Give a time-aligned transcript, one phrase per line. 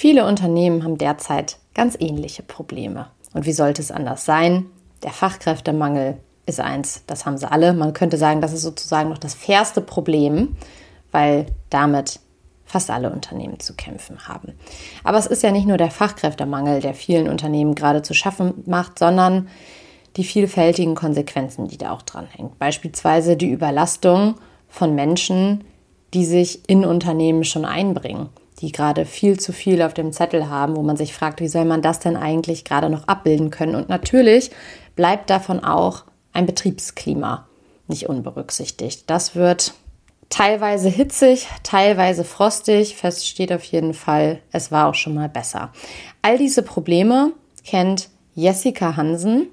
[0.00, 3.08] Viele Unternehmen haben derzeit ganz ähnliche Probleme.
[3.34, 4.66] Und wie sollte es anders sein?
[5.02, 7.72] Der Fachkräftemangel ist eins, das haben sie alle.
[7.72, 10.56] Man könnte sagen, das ist sozusagen noch das fairste Problem,
[11.10, 12.20] weil damit
[12.64, 14.52] fast alle Unternehmen zu kämpfen haben.
[15.02, 19.00] Aber es ist ja nicht nur der Fachkräftemangel, der vielen Unternehmen gerade zu schaffen macht,
[19.00, 19.48] sondern
[20.16, 22.52] die vielfältigen Konsequenzen, die da auch dranhängen.
[22.60, 24.36] Beispielsweise die Überlastung
[24.68, 25.64] von Menschen,
[26.14, 28.28] die sich in Unternehmen schon einbringen,
[28.60, 31.64] die gerade viel zu viel auf dem Zettel haben, wo man sich fragt, wie soll
[31.64, 33.74] man das denn eigentlich gerade noch abbilden können?
[33.74, 34.50] Und natürlich
[34.96, 37.46] bleibt davon auch ein Betriebsklima
[37.88, 39.04] nicht unberücksichtigt.
[39.06, 39.74] Das wird
[40.28, 42.96] teilweise hitzig, teilweise frostig.
[42.96, 45.72] Fest steht auf jeden Fall, es war auch schon mal besser.
[46.22, 47.32] All diese Probleme
[47.64, 49.48] kennt Jessica Hansen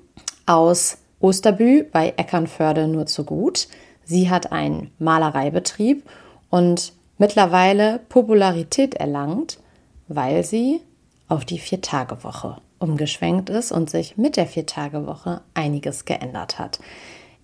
[0.45, 3.67] aus Osterbü bei Eckernförde nur zu gut.
[4.03, 6.03] Sie hat einen Malereibetrieb
[6.49, 9.59] und mittlerweile Popularität erlangt,
[10.07, 10.81] weil sie
[11.27, 16.79] auf die Vier-Tage-Woche umgeschwenkt ist und sich mit der Vier-Tage-Woche einiges geändert hat.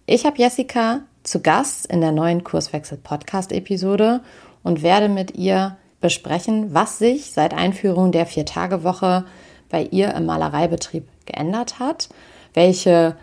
[0.06, 4.22] Ich habe Jessica zu Gast in der neuen Kurswechsel-Podcast-Episode
[4.64, 9.26] und werde mit ihr besprechen, was sich seit Einführung der Vier-Tage-Woche
[9.70, 12.10] bei ihr im Malereibetrieb geändert hat,
[12.54, 13.16] welche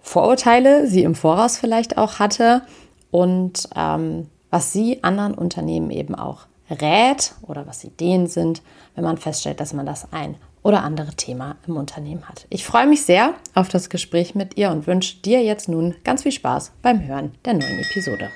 [0.00, 2.62] Vorurteile sie im Voraus vielleicht auch hatte
[3.10, 8.62] und ähm, was sie anderen Unternehmen eben auch rät oder was Ideen sind,
[8.94, 12.46] wenn man feststellt, dass man das ein oder andere Thema im Unternehmen hat.
[12.50, 16.22] Ich freue mich sehr auf das Gespräch mit ihr und wünsche dir jetzt nun ganz
[16.22, 18.28] viel Spaß beim Hören der neuen Episode.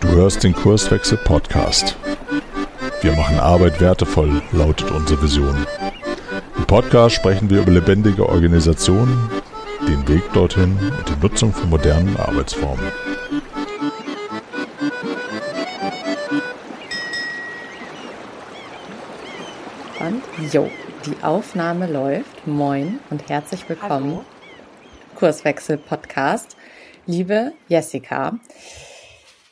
[0.00, 1.96] Du hörst den Kurswechsel Podcast.
[3.02, 5.66] Wir machen Arbeit wertevoll, lautet unsere Vision.
[6.56, 9.30] Im Podcast sprechen wir über lebendige Organisationen,
[9.86, 12.90] den Weg dorthin und die Nutzung von modernen Arbeitsformen.
[20.52, 20.70] Jo,
[21.06, 22.46] die Aufnahme läuft.
[22.46, 24.12] Moin und herzlich willkommen.
[24.12, 24.24] Hallo.
[25.16, 26.56] Kurswechsel Podcast.
[27.06, 28.38] Liebe Jessica,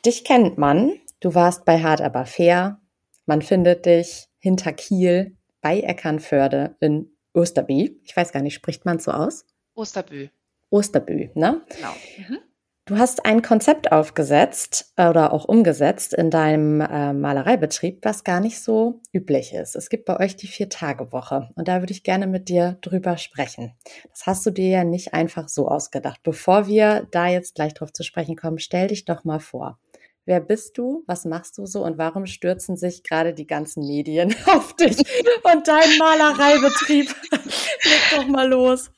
[0.05, 0.93] dich kennt man.
[1.19, 2.79] Du warst bei Hart aber fair.
[3.25, 7.99] Man findet dich hinter Kiel bei Eckernförde in Osterbü.
[8.03, 9.45] Ich weiß gar nicht, spricht man so aus?
[9.75, 10.29] Osterbü.
[10.69, 11.61] Osterbü, ne?
[11.69, 11.93] Genau.
[12.17, 12.39] Mhm.
[12.85, 18.41] Du hast ein Konzept aufgesetzt äh, oder auch umgesetzt in deinem äh, Malereibetrieb, was gar
[18.41, 19.77] nicht so üblich ist.
[19.77, 23.73] Es gibt bei euch die Vier-Tage-Woche und da würde ich gerne mit dir drüber sprechen.
[24.09, 26.19] Das hast du dir ja nicht einfach so ausgedacht.
[26.23, 29.79] Bevor wir da jetzt gleich drauf zu sprechen kommen, stell dich doch mal vor.
[30.25, 31.05] Wer bist du?
[31.07, 31.85] Was machst du so?
[31.85, 34.97] Und warum stürzen sich gerade die ganzen Medien auf dich
[35.43, 37.15] und deinen Malereibetrieb?
[37.31, 38.91] Leg doch mal los.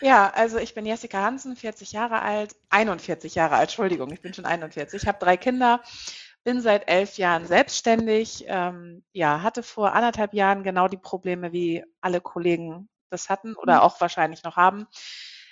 [0.00, 4.32] Ja, also ich bin Jessica Hansen, 40 Jahre alt, 41 Jahre alt, Entschuldigung, ich bin
[4.32, 5.02] schon 41.
[5.02, 5.82] Ich habe drei Kinder,
[6.42, 11.84] bin seit elf Jahren selbstständig, ähm, ja, hatte vor anderthalb Jahren genau die Probleme, wie
[12.00, 13.80] alle Kollegen das hatten oder mhm.
[13.80, 14.86] auch wahrscheinlich noch haben,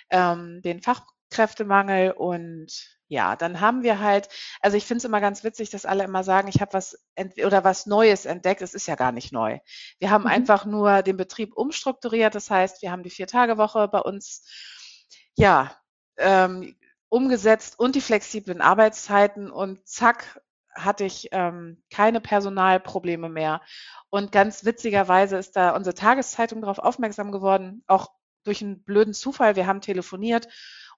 [0.09, 0.81] ähm, den
[1.29, 4.29] Fachkräftemangel und ja, dann haben wir halt,
[4.61, 6.97] also ich finde es immer ganz witzig, dass alle immer sagen, ich habe was
[7.43, 8.61] oder was Neues entdeckt.
[8.61, 9.59] Es ist ja gar nicht neu.
[9.97, 10.29] Wir haben mhm.
[10.29, 12.35] einfach nur den Betrieb umstrukturiert.
[12.35, 14.45] Das heißt, wir haben die Vier-Tage-Woche bei uns
[15.35, 15.75] ja
[16.17, 16.75] ähm,
[17.09, 20.39] umgesetzt und die flexiblen Arbeitszeiten und zack
[20.75, 23.61] hatte ich ähm, keine Personalprobleme mehr.
[24.11, 28.11] Und ganz witzigerweise ist da unsere Tageszeitung darauf aufmerksam geworden, auch
[28.43, 29.55] durch einen blöden Zufall.
[29.55, 30.47] Wir haben telefoniert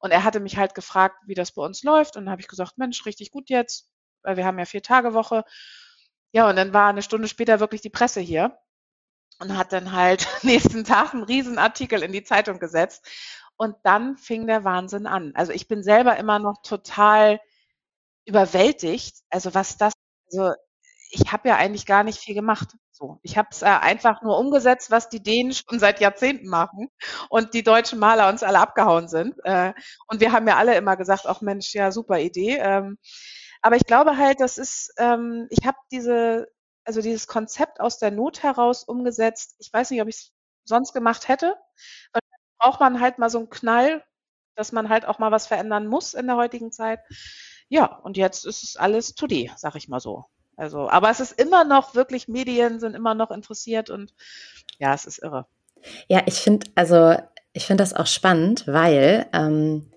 [0.02, 2.18] und er hatte mich halt gefragt, wie das bei uns läuft.
[2.18, 3.90] Und dann habe ich gesagt, Mensch, richtig gut jetzt,
[4.24, 5.44] weil wir haben ja vier Tage Woche.
[6.34, 8.58] Ja, und dann war eine Stunde später wirklich die Presse hier
[9.40, 13.06] und hat dann halt nächsten Tag einen Riesenartikel in die Zeitung gesetzt.
[13.58, 15.34] Und dann fing der Wahnsinn an.
[15.36, 17.40] Also ich bin selber immer noch total
[18.26, 19.18] überwältigt.
[19.30, 19.94] Also was das,
[20.32, 20.54] also
[21.12, 22.70] ich habe ja eigentlich gar nicht viel gemacht.
[23.02, 26.88] So, ich habe es äh, einfach nur umgesetzt, was die Dänen schon seit Jahrzehnten machen
[27.30, 29.36] und die deutschen Maler uns alle abgehauen sind.
[29.44, 29.74] Äh,
[30.08, 32.58] und wir haben ja alle immer gesagt, ach Mensch, ja super Idee.
[32.62, 33.00] Ähm,
[33.64, 36.48] aber ich glaube halt, das ist, ähm, ich habe diese,
[36.86, 39.56] also dieses Konzept aus der Not heraus umgesetzt.
[39.60, 40.32] Ich weiß nicht, ob ich es
[40.66, 41.56] sonst gemacht hätte.
[42.14, 42.22] Weil
[42.60, 44.04] braucht man halt mal so einen Knall,
[44.56, 47.00] dass man halt auch mal was verändern muss in der heutigen Zeit.
[47.70, 50.26] Ja, und jetzt ist es alles to die, sag ich mal so.
[50.62, 54.14] Also, aber es ist immer noch wirklich, Medien sind immer noch interessiert und
[54.78, 55.48] ja, es ist irre.
[56.08, 57.16] Ja, ich finde, also
[57.52, 59.92] ich finde das auch spannend, weil ähm,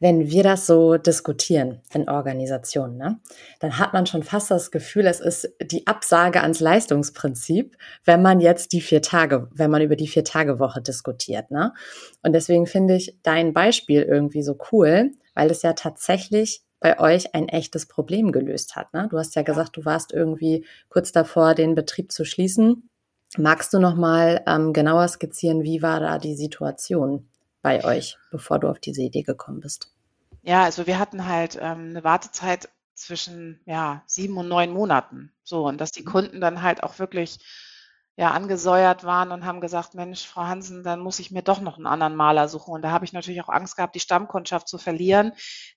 [0.00, 3.20] wenn wir das so diskutieren in Organisationen, ne,
[3.60, 8.40] dann hat man schon fast das Gefühl, es ist die Absage ans Leistungsprinzip, wenn man
[8.40, 11.74] jetzt die vier Tage, wenn man über die vier Tage Woche diskutiert, ne?
[12.24, 17.34] Und deswegen finde ich dein Beispiel irgendwie so cool, weil es ja tatsächlich bei euch
[17.34, 18.92] ein echtes Problem gelöst hat.
[18.94, 19.08] Ne?
[19.10, 22.88] Du hast ja gesagt, du warst irgendwie kurz davor, den Betrieb zu schließen.
[23.36, 27.28] Magst du noch mal ähm, genauer skizzieren, wie war da die Situation
[27.62, 29.92] bei euch, bevor du auf diese Idee gekommen bist?
[30.42, 35.32] Ja, also wir hatten halt ähm, eine Wartezeit zwischen ja, sieben und neun Monaten.
[35.42, 36.06] So, und dass die mhm.
[36.06, 37.38] Kunden dann halt auch wirklich
[38.16, 41.76] ja, angesäuert waren und haben gesagt, Mensch, Frau Hansen, dann muss ich mir doch noch
[41.76, 42.72] einen anderen Maler suchen.
[42.72, 45.32] Und da habe ich natürlich auch Angst gehabt, die Stammkundschaft zu verlieren,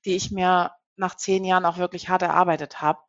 [0.06, 0.72] die ich mir
[1.02, 3.00] nach zehn Jahren auch wirklich hart erarbeitet habe.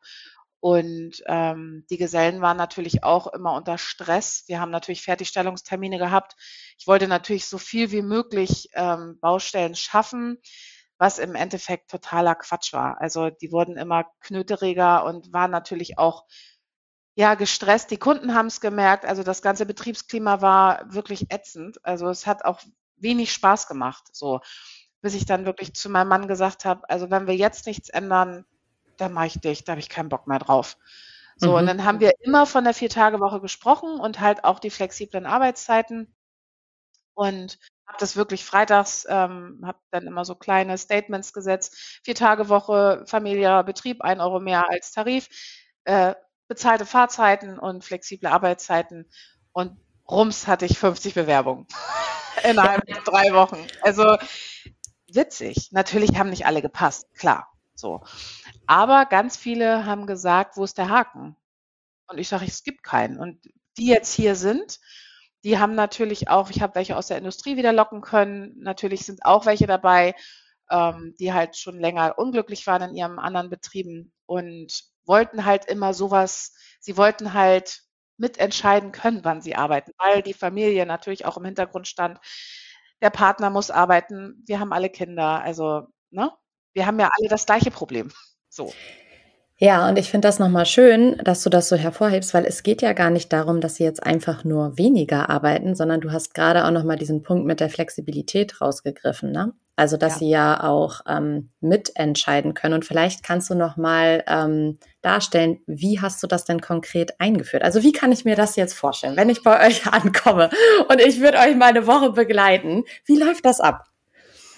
[0.58, 4.44] Und ähm, die Gesellen waren natürlich auch immer unter Stress.
[4.46, 6.34] Wir haben natürlich Fertigstellungstermine gehabt.
[6.78, 10.38] Ich wollte natürlich so viel wie möglich ähm, Baustellen schaffen,
[10.98, 13.00] was im Endeffekt totaler Quatsch war.
[13.00, 16.26] Also die wurden immer knöteriger und waren natürlich auch
[17.16, 17.90] ja, gestresst.
[17.90, 19.04] Die Kunden haben es gemerkt.
[19.04, 21.84] Also das ganze Betriebsklima war wirklich ätzend.
[21.84, 22.60] Also es hat auch
[22.96, 24.04] wenig Spaß gemacht.
[24.12, 24.40] So,
[25.02, 28.46] bis ich dann wirklich zu meinem Mann gesagt habe, also wenn wir jetzt nichts ändern,
[28.96, 30.76] dann mache ich dich, da habe ich keinen Bock mehr drauf.
[31.36, 31.54] So, mhm.
[31.54, 36.14] und dann haben wir immer von der Vier-Tage-Woche gesprochen und halt auch die flexiblen Arbeitszeiten.
[37.14, 42.00] Und habe das wirklich freitags, ähm, habe dann immer so kleine Statements gesetzt.
[42.04, 45.28] Vier-Tage-Woche, Familie, Betrieb, ein Euro mehr als Tarif.
[45.84, 46.14] Äh,
[46.48, 49.10] bezahlte Fahrzeiten und flexible Arbeitszeiten.
[49.52, 49.78] Und
[50.08, 51.66] rums hatte ich 50 Bewerbungen
[52.44, 53.66] innerhalb von drei Wochen.
[53.82, 54.16] Also
[55.14, 55.70] witzig.
[55.72, 57.52] Natürlich haben nicht alle gepasst, klar.
[57.74, 58.02] So.
[58.66, 61.36] Aber ganz viele haben gesagt, wo ist der Haken?
[62.06, 63.18] Und ich sage, es gibt keinen.
[63.18, 63.40] Und
[63.78, 64.78] die jetzt hier sind,
[65.44, 68.54] die haben natürlich auch, ich habe welche aus der Industrie wieder locken können.
[68.58, 70.14] Natürlich sind auch welche dabei,
[70.70, 75.94] ähm, die halt schon länger unglücklich waren in ihren anderen Betrieben und wollten halt immer
[75.94, 77.82] sowas, sie wollten halt
[78.18, 82.20] mitentscheiden können, wann sie arbeiten, weil die Familie natürlich auch im Hintergrund stand.
[83.02, 86.30] Der Partner muss arbeiten, wir haben alle Kinder, also, ne?
[86.72, 88.10] Wir haben ja alle das gleiche Problem.
[88.48, 88.72] So.
[89.58, 92.82] Ja, und ich finde das nochmal schön, dass du das so hervorhebst, weil es geht
[92.82, 96.64] ja gar nicht darum, dass sie jetzt einfach nur weniger arbeiten, sondern du hast gerade
[96.64, 99.52] auch nochmal diesen Punkt mit der Flexibilität rausgegriffen, ne?
[99.74, 100.18] Also, dass ja.
[100.18, 102.74] sie ja auch ähm, mitentscheiden können.
[102.74, 107.62] Und vielleicht kannst du nochmal ähm, darstellen, wie hast du das denn konkret eingeführt?
[107.62, 110.50] Also, wie kann ich mir das jetzt vorstellen, wenn ich bei euch ankomme
[110.88, 112.84] und ich würde euch mal eine Woche begleiten?
[113.06, 113.86] Wie läuft das ab?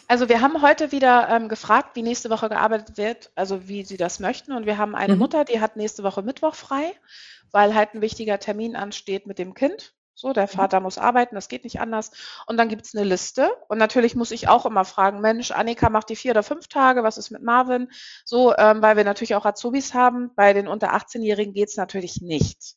[0.07, 3.97] Also wir haben heute wieder ähm, gefragt, wie nächste Woche gearbeitet wird, also wie sie
[3.97, 4.53] das möchten.
[4.53, 5.19] Und wir haben eine mhm.
[5.19, 6.93] Mutter, die hat nächste Woche Mittwoch frei,
[7.53, 9.95] weil halt ein wichtiger Termin ansteht mit dem Kind.
[10.15, 10.49] So, der mhm.
[10.49, 12.11] Vater muss arbeiten, das geht nicht anders.
[12.47, 13.51] Und dann gibt es eine Liste.
[13.69, 17.03] Und natürlich muss ich auch immer fragen, Mensch, Annika macht die vier oder fünf Tage,
[17.03, 17.91] was ist mit Marvin?
[18.25, 20.31] So, ähm, weil wir natürlich auch Azubis haben.
[20.37, 22.77] Bei den unter 18-Jährigen geht es natürlich nicht.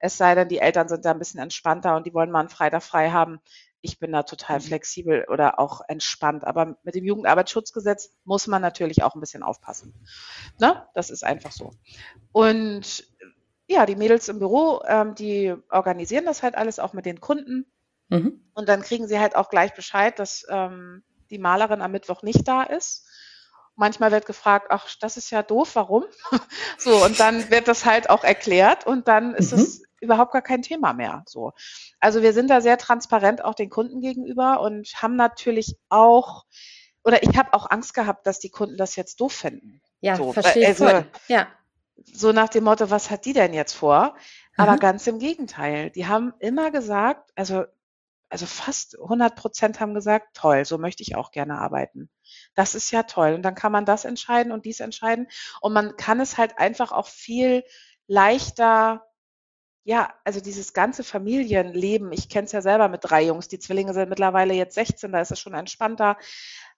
[0.00, 2.48] Es sei denn, die Eltern sind da ein bisschen entspannter und die wollen mal einen
[2.48, 3.40] Freitag frei haben
[3.80, 4.62] ich bin da total mhm.
[4.62, 6.44] flexibel oder auch entspannt.
[6.44, 9.94] Aber mit dem Jugendarbeitsschutzgesetz muss man natürlich auch ein bisschen aufpassen.
[10.58, 10.86] Ne?
[10.94, 11.70] Das ist einfach so.
[12.32, 13.04] Und
[13.68, 17.70] ja, die Mädels im Büro, ähm, die organisieren das halt alles auch mit den Kunden.
[18.08, 18.50] Mhm.
[18.54, 22.48] Und dann kriegen sie halt auch gleich Bescheid, dass ähm, die Malerin am Mittwoch nicht
[22.48, 23.06] da ist.
[23.76, 26.04] Manchmal wird gefragt, ach, das ist ja doof, warum?
[26.78, 29.58] so, und dann wird das halt auch erklärt und dann ist mhm.
[29.60, 31.22] es überhaupt gar kein Thema mehr.
[31.26, 31.52] So.
[32.00, 36.46] Also wir sind da sehr transparent auch den Kunden gegenüber und haben natürlich auch,
[37.04, 39.82] oder ich habe auch Angst gehabt, dass die Kunden das jetzt doof finden.
[40.00, 41.06] Ja, so, verstehe also, voll.
[41.28, 41.48] Ja.
[42.04, 44.16] So nach dem Motto, was hat die denn jetzt vor?
[44.56, 44.80] Aber mhm.
[44.80, 45.90] ganz im Gegenteil.
[45.90, 47.64] Die haben immer gesagt, also,
[48.28, 52.10] also fast 100 Prozent haben gesagt, toll, so möchte ich auch gerne arbeiten.
[52.54, 53.34] Das ist ja toll.
[53.34, 55.28] Und dann kann man das entscheiden und dies entscheiden.
[55.60, 57.64] Und man kann es halt einfach auch viel
[58.06, 59.04] leichter
[59.88, 63.94] ja, also dieses ganze Familienleben, ich kenne es ja selber mit drei Jungs, die Zwillinge
[63.94, 66.18] sind mittlerweile jetzt 16, da ist es schon entspannter,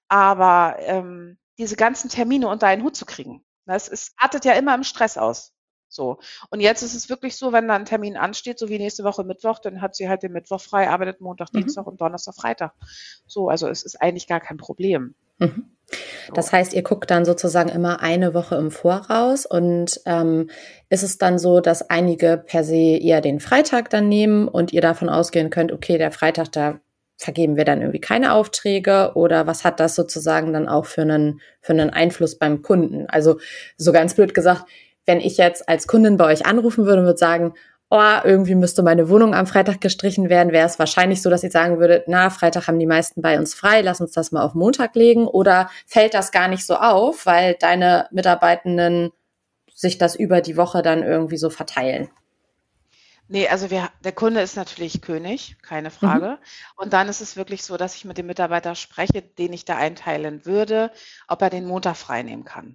[0.06, 4.74] aber ähm, diese ganzen Termine unter einen Hut zu kriegen, das ist, artet ja immer
[4.74, 5.52] im Stress aus.
[5.90, 6.18] So.
[6.50, 9.24] Und jetzt ist es wirklich so, wenn da ein Termin ansteht, so wie nächste Woche
[9.24, 11.58] Mittwoch, dann hat sie halt den Mittwoch frei, arbeitet Montag, mhm.
[11.58, 12.72] Dienstag und Donnerstag, Freitag.
[13.26, 15.14] So, also es ist eigentlich gar kein Problem.
[15.38, 15.76] Mhm.
[16.32, 20.48] Das heißt, ihr guckt dann sozusagen immer eine Woche im Voraus und ähm,
[20.88, 24.82] ist es dann so, dass einige per se eher den Freitag dann nehmen und ihr
[24.82, 26.78] davon ausgehen könnt, okay, der Freitag, da
[27.20, 31.42] vergeben wir dann irgendwie keine Aufträge oder was hat das sozusagen dann auch für einen,
[31.60, 33.06] für einen Einfluss beim Kunden?
[33.08, 33.38] Also
[33.76, 34.64] so ganz blöd gesagt,
[35.04, 37.52] wenn ich jetzt als Kundin bei euch anrufen würde und würde sagen,
[37.90, 41.50] oh, irgendwie müsste meine Wohnung am Freitag gestrichen werden, wäre es wahrscheinlich so, dass ihr
[41.50, 44.54] sagen würdet, na, Freitag haben die meisten bei uns frei, lass uns das mal auf
[44.54, 45.26] Montag legen.
[45.26, 49.10] Oder fällt das gar nicht so auf, weil deine Mitarbeitenden
[49.74, 52.08] sich das über die Woche dann irgendwie so verteilen?
[53.32, 56.30] Nee, also wir, der Kunde ist natürlich König, keine Frage.
[56.30, 56.46] Mhm.
[56.74, 59.76] Und dann ist es wirklich so, dass ich mit dem Mitarbeiter spreche, den ich da
[59.76, 60.90] einteilen würde,
[61.28, 62.74] ob er den Montag frei nehmen kann.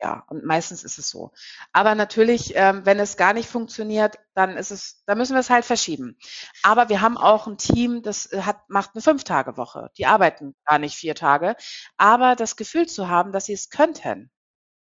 [0.00, 1.32] Ja, und meistens ist es so.
[1.72, 5.50] Aber natürlich, ähm, wenn es gar nicht funktioniert, dann ist es, dann müssen wir es
[5.50, 6.16] halt verschieben.
[6.62, 9.90] Aber wir haben auch ein Team, das äh, hat, macht eine Fünf-Tage-Woche.
[9.98, 11.56] Die arbeiten gar nicht vier Tage.
[11.98, 14.30] Aber das Gefühl zu haben, dass sie es könnten,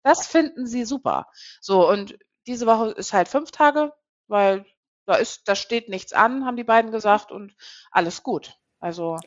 [0.03, 1.27] das finden sie super.
[1.61, 3.93] So, und diese Woche ist halt fünf Tage,
[4.33, 4.65] weil
[5.07, 7.55] da ist, da steht nichts an, haben die beiden gesagt, und
[7.93, 8.57] alles gut.
[8.81, 9.19] Also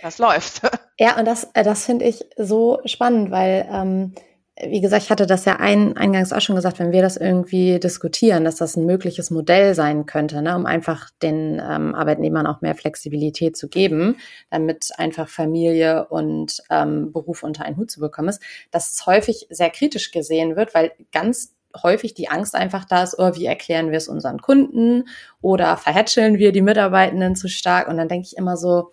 [0.00, 0.62] das läuft.
[0.98, 4.14] Ja, und das, äh, das finde ich so spannend, weil ähm,
[4.60, 7.80] wie gesagt, ich hatte das ja ein, eingangs auch schon gesagt, wenn wir das irgendwie
[7.80, 12.60] diskutieren, dass das ein mögliches Modell sein könnte, ne, um einfach den ähm, Arbeitnehmern auch
[12.60, 14.18] mehr Flexibilität zu geben,
[14.50, 19.46] damit einfach Familie und ähm, Beruf unter einen Hut zu bekommen ist, dass es häufig
[19.48, 21.51] sehr kritisch gesehen wird, weil ganz
[21.82, 25.08] häufig die Angst einfach da ist, oh, wie erklären wir es unseren Kunden
[25.40, 27.88] oder verhätscheln wir die Mitarbeitenden zu stark?
[27.88, 28.92] Und dann denke ich immer so,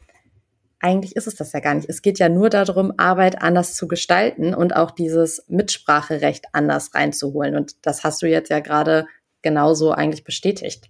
[0.80, 1.90] eigentlich ist es das ja gar nicht.
[1.90, 7.56] Es geht ja nur darum, Arbeit anders zu gestalten und auch dieses Mitspracherecht anders reinzuholen.
[7.56, 9.06] Und das hast du jetzt ja gerade
[9.42, 10.90] genauso eigentlich bestätigt.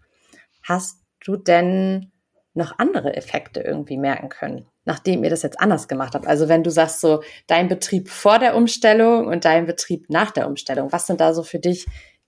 [0.63, 2.11] Hast du denn
[2.53, 6.27] noch andere Effekte irgendwie merken können, nachdem ihr das jetzt anders gemacht habt?
[6.27, 10.47] Also wenn du sagst so, dein Betrieb vor der Umstellung und dein Betrieb nach der
[10.47, 11.85] Umstellung, was sind da so für dich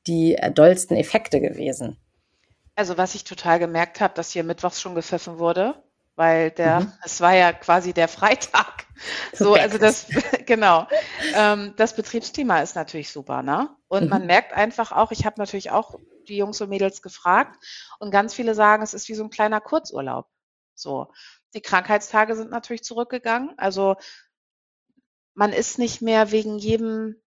[0.08, 1.98] die dollsten Effekte gewesen?
[2.76, 5.76] Also was ich total gemerkt habe, dass hier mittwochs schon gepfiffen wurde
[6.16, 6.94] weil der, mhm.
[7.04, 8.86] es war ja quasi der Freitag.
[9.34, 10.06] So, also das,
[10.46, 10.88] genau.
[11.34, 13.76] Ähm, das Betriebsklima ist natürlich super, ne?
[13.88, 14.10] Und mhm.
[14.10, 15.96] man merkt einfach auch, ich habe natürlich auch
[16.28, 17.58] die Jungs und Mädels gefragt
[17.98, 20.28] und ganz viele sagen, es ist wie so ein kleiner Kurzurlaub.
[20.76, 21.08] So.
[21.54, 23.54] Die Krankheitstage sind natürlich zurückgegangen.
[23.58, 23.96] Also
[25.34, 27.21] man ist nicht mehr wegen jedem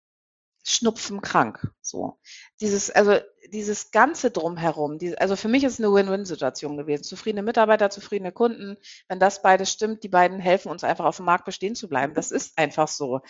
[0.67, 1.71] Schnupfen krank.
[1.83, 2.19] So.
[2.61, 3.19] Dieses, also
[3.53, 7.05] dieses ganze drumherum, die, also für mich ist es eine Win-Win-Situation gewesen.
[7.05, 8.79] Zufriedene Mitarbeiter, zufriedene Kunden.
[9.07, 12.15] Wenn das beides stimmt, die beiden helfen uns einfach auf dem Markt bestehen zu bleiben.
[12.15, 13.21] Das ist einfach so.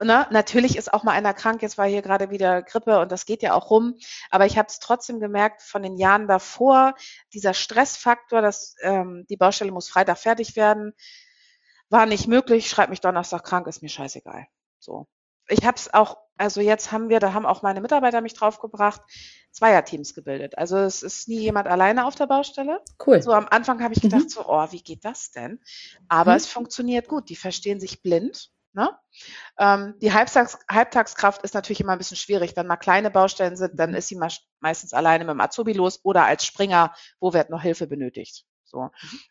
[0.00, 0.28] Ne?
[0.30, 1.60] Natürlich ist auch mal einer krank.
[1.60, 3.96] Jetzt war hier gerade wieder Grippe und das geht ja auch rum.
[4.30, 6.94] Aber ich habe es trotzdem gemerkt von den Jahren davor,
[7.34, 10.92] dieser Stressfaktor, dass ähm, die Baustelle muss Freitag fertig werden,
[11.88, 12.68] war nicht möglich.
[12.68, 14.46] Schreib mich Donnerstag krank, ist mir scheißegal.
[14.78, 15.08] So
[15.50, 19.02] ich habe es auch, also jetzt haben wir, da haben auch meine Mitarbeiter mich draufgebracht,
[19.52, 20.56] Zweierteams gebildet.
[20.56, 22.80] Also es ist nie jemand alleine auf der Baustelle.
[23.04, 23.22] Cool.
[23.22, 24.28] So am Anfang habe ich gedacht, mhm.
[24.28, 25.60] so, oh, wie geht das denn?
[26.08, 26.36] Aber mhm.
[26.36, 27.28] es funktioniert gut.
[27.28, 28.50] Die verstehen sich blind.
[28.72, 28.96] Ne?
[29.58, 32.54] Ähm, die Halbtags Halbtagskraft ist natürlich immer ein bisschen schwierig.
[32.54, 34.20] Wenn mal kleine Baustellen sind, dann ist sie
[34.60, 38.44] meistens alleine mit dem Azubi los oder als Springer, wo wird noch Hilfe benötigt.
[38.64, 38.90] So.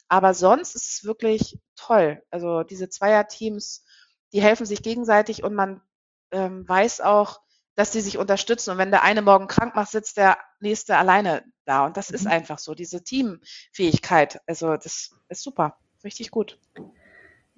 [0.10, 2.22] Aber sonst ist es wirklich toll.
[2.30, 3.86] Also diese Zweierteams,
[4.34, 5.82] die helfen sich gegenseitig und man
[6.32, 7.42] ähm, weiß auch,
[7.76, 8.72] dass die sich unterstützen.
[8.72, 11.86] Und wenn der eine morgen krank macht, sitzt der nächste alleine da.
[11.86, 12.16] Und das mhm.
[12.16, 14.42] ist einfach so, diese Teamfähigkeit.
[14.48, 16.60] Also das ist super, richtig gut.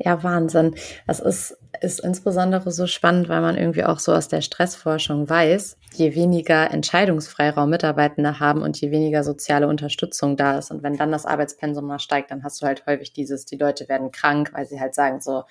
[0.04, 0.76] Ja, Wahnsinn.
[1.06, 5.78] Das ist, ist insbesondere so spannend, weil man irgendwie auch so aus der Stressforschung weiß,
[5.94, 10.72] je weniger Entscheidungsfreiraum Mitarbeitende haben und je weniger soziale Unterstützung da ist.
[10.72, 13.88] Und wenn dann das Arbeitspensum mal steigt, dann hast du halt häufig dieses, die Leute
[13.90, 15.44] werden krank, weil sie halt sagen so,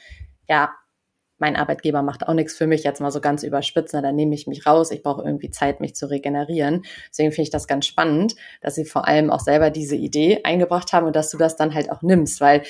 [0.49, 0.71] ja,
[1.41, 4.47] mein Arbeitgeber macht auch nichts für mich, jetzt mal so ganz überspitzt, dann nehme ich
[4.47, 6.83] mich raus, ich brauche irgendwie Zeit, mich zu regenerieren.
[7.11, 10.93] Deswegen finde ich das ganz spannend, dass sie vor allem auch selber diese Idee eingebracht
[10.93, 12.63] haben und dass du das dann halt auch nimmst, weil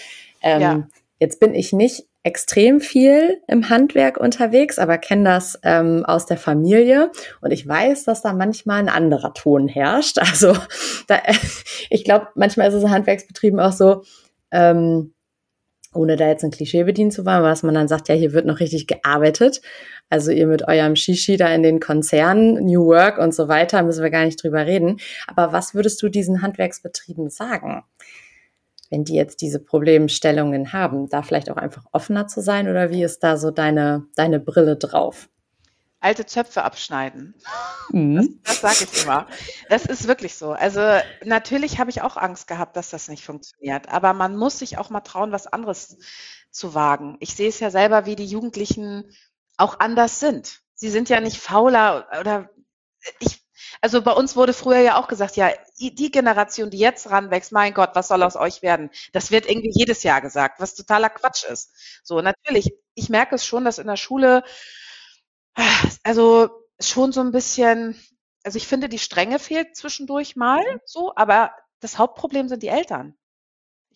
[0.43, 0.89] ähm, ja.
[1.19, 6.37] jetzt bin ich nicht extrem viel im Handwerk unterwegs, aber kenne das ähm, aus der
[6.37, 7.11] Familie
[7.41, 10.19] und ich weiß, dass da manchmal ein anderer Ton herrscht.
[10.31, 10.55] Also
[11.09, 11.21] da,
[11.91, 14.03] ich glaube, manchmal ist es in Handwerksbetrieben auch so,
[14.53, 15.15] ähm,
[15.93, 18.47] ohne da jetzt ein Klischee bedient zu wollen, was man dann sagt, ja, hier wird
[18.47, 19.61] noch richtig gearbeitet.
[20.09, 24.03] Also ihr mit eurem Shishi da in den Konzernen, New Work und so weiter, müssen
[24.03, 24.99] wir gar nicht drüber reden.
[25.27, 27.83] Aber was würdest du diesen Handwerksbetrieben sagen,
[28.91, 33.03] wenn die jetzt diese Problemstellungen haben, da vielleicht auch einfach offener zu sein oder wie
[33.03, 35.29] ist da so deine, deine Brille drauf?
[36.01, 37.35] Alte Zöpfe abschneiden.
[37.91, 38.41] Mhm.
[38.45, 39.27] Das, das sage ich immer.
[39.69, 40.53] Das ist wirklich so.
[40.53, 40.81] Also
[41.25, 43.89] natürlich habe ich auch Angst gehabt, dass das nicht funktioniert.
[43.89, 45.99] Aber man muss sich auch mal trauen, was anderes
[46.51, 47.17] zu wagen.
[47.21, 49.15] Ich sehe es ja selber, wie die Jugendlichen
[49.57, 50.61] auch anders sind.
[50.75, 52.49] Sie sind ja nicht fauler oder
[53.19, 53.41] ich,
[53.83, 57.75] also bei uns wurde früher ja auch gesagt, ja, die Generation, die jetzt ranwächst, mein
[57.75, 58.91] Gott, was soll aus euch werden?
[59.13, 61.73] Das wird irgendwie jedes Jahr gesagt, was totaler Quatsch ist.
[62.03, 64.43] So, natürlich, ich merke es schon, dass in der Schule
[66.03, 68.01] also schon so ein bisschen,
[68.45, 70.81] also ich finde, die Strenge fehlt zwischendurch mal mhm.
[70.85, 73.17] so, aber das Hauptproblem sind die Eltern.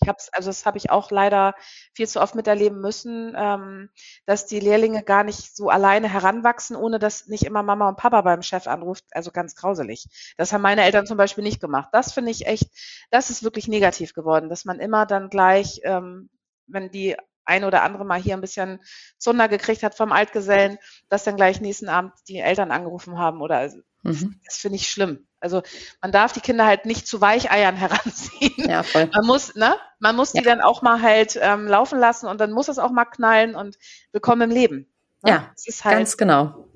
[0.02, 1.54] Ich habe also das habe ich auch leider
[1.94, 3.90] viel zu oft miterleben müssen, ähm,
[4.26, 8.20] dass die Lehrlinge gar nicht so alleine heranwachsen, ohne dass nicht immer Mama und Papa
[8.22, 9.04] beim Chef anruft.
[9.12, 10.06] Also ganz grauselig.
[10.36, 11.90] Das haben meine Eltern zum Beispiel nicht gemacht.
[11.92, 12.68] Das finde ich echt,
[13.10, 16.28] das ist wirklich negativ geworden, dass man immer dann gleich, ähm,
[16.66, 18.80] wenn die ein oder andere Mal hier ein bisschen
[19.18, 23.58] Zunder gekriegt hat vom Altgesellen, dass dann gleich nächsten Abend die Eltern angerufen haben oder
[23.58, 24.40] also, mhm.
[24.44, 25.26] das finde ich schlimm.
[25.40, 25.62] Also
[26.00, 28.68] man darf die Kinder halt nicht zu Weicheiern heranziehen.
[28.68, 29.10] Ja, voll.
[29.12, 29.76] Man muss, ne?
[29.98, 32.90] Man muss die dann auch mal halt ähm, laufen lassen und dann muss es auch
[32.90, 33.78] mal knallen und
[34.12, 34.76] willkommen im Leben.
[35.22, 35.30] Ne?
[35.30, 36.68] Ja, halt, ganz genau.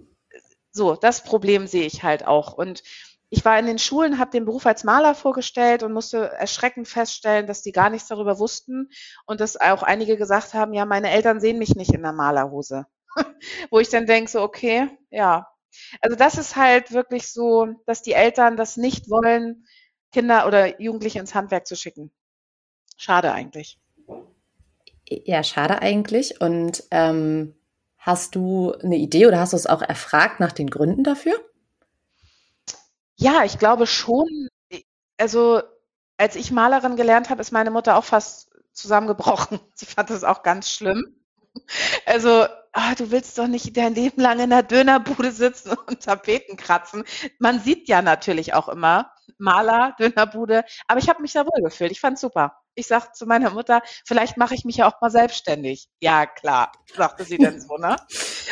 [0.70, 2.52] So, das Problem sehe ich halt auch.
[2.52, 2.82] Und
[3.30, 7.46] ich war in den Schulen, habe den Beruf als Maler vorgestellt und musste erschreckend feststellen,
[7.46, 8.90] dass die gar nichts darüber wussten
[9.26, 12.86] und dass auch einige gesagt haben, ja, meine Eltern sehen mich nicht in der Malerhose.
[13.70, 15.46] Wo ich dann denke, so, okay, ja.
[16.00, 19.66] Also das ist halt wirklich so, dass die Eltern das nicht wollen,
[20.10, 22.10] Kinder oder Jugendliche ins Handwerk zu schicken.
[22.96, 23.78] Schade eigentlich.
[25.06, 26.40] Ja, schade eigentlich.
[26.40, 27.54] Und ähm,
[27.98, 31.38] hast du eine Idee oder hast du es auch erfragt nach den Gründen dafür?
[33.18, 34.48] Ja, ich glaube schon.
[35.18, 35.62] Also,
[36.16, 39.60] als ich Malerin gelernt habe, ist meine Mutter auch fast zusammengebrochen.
[39.74, 41.16] Sie fand das auch ganz schlimm.
[42.06, 46.56] Also, ah, du willst doch nicht dein Leben lang in der Dönerbude sitzen und Tapeten
[46.56, 47.04] kratzen.
[47.40, 51.90] Man sieht ja natürlich auch immer Maler, Dönerbude, aber ich habe mich da wohl gefühlt.
[51.90, 52.54] Ich fand's super.
[52.74, 55.88] Ich sagte zu meiner Mutter, vielleicht mache ich mich ja auch mal selbstständig.
[56.00, 57.96] Ja, klar, sagte sie dann so, ne?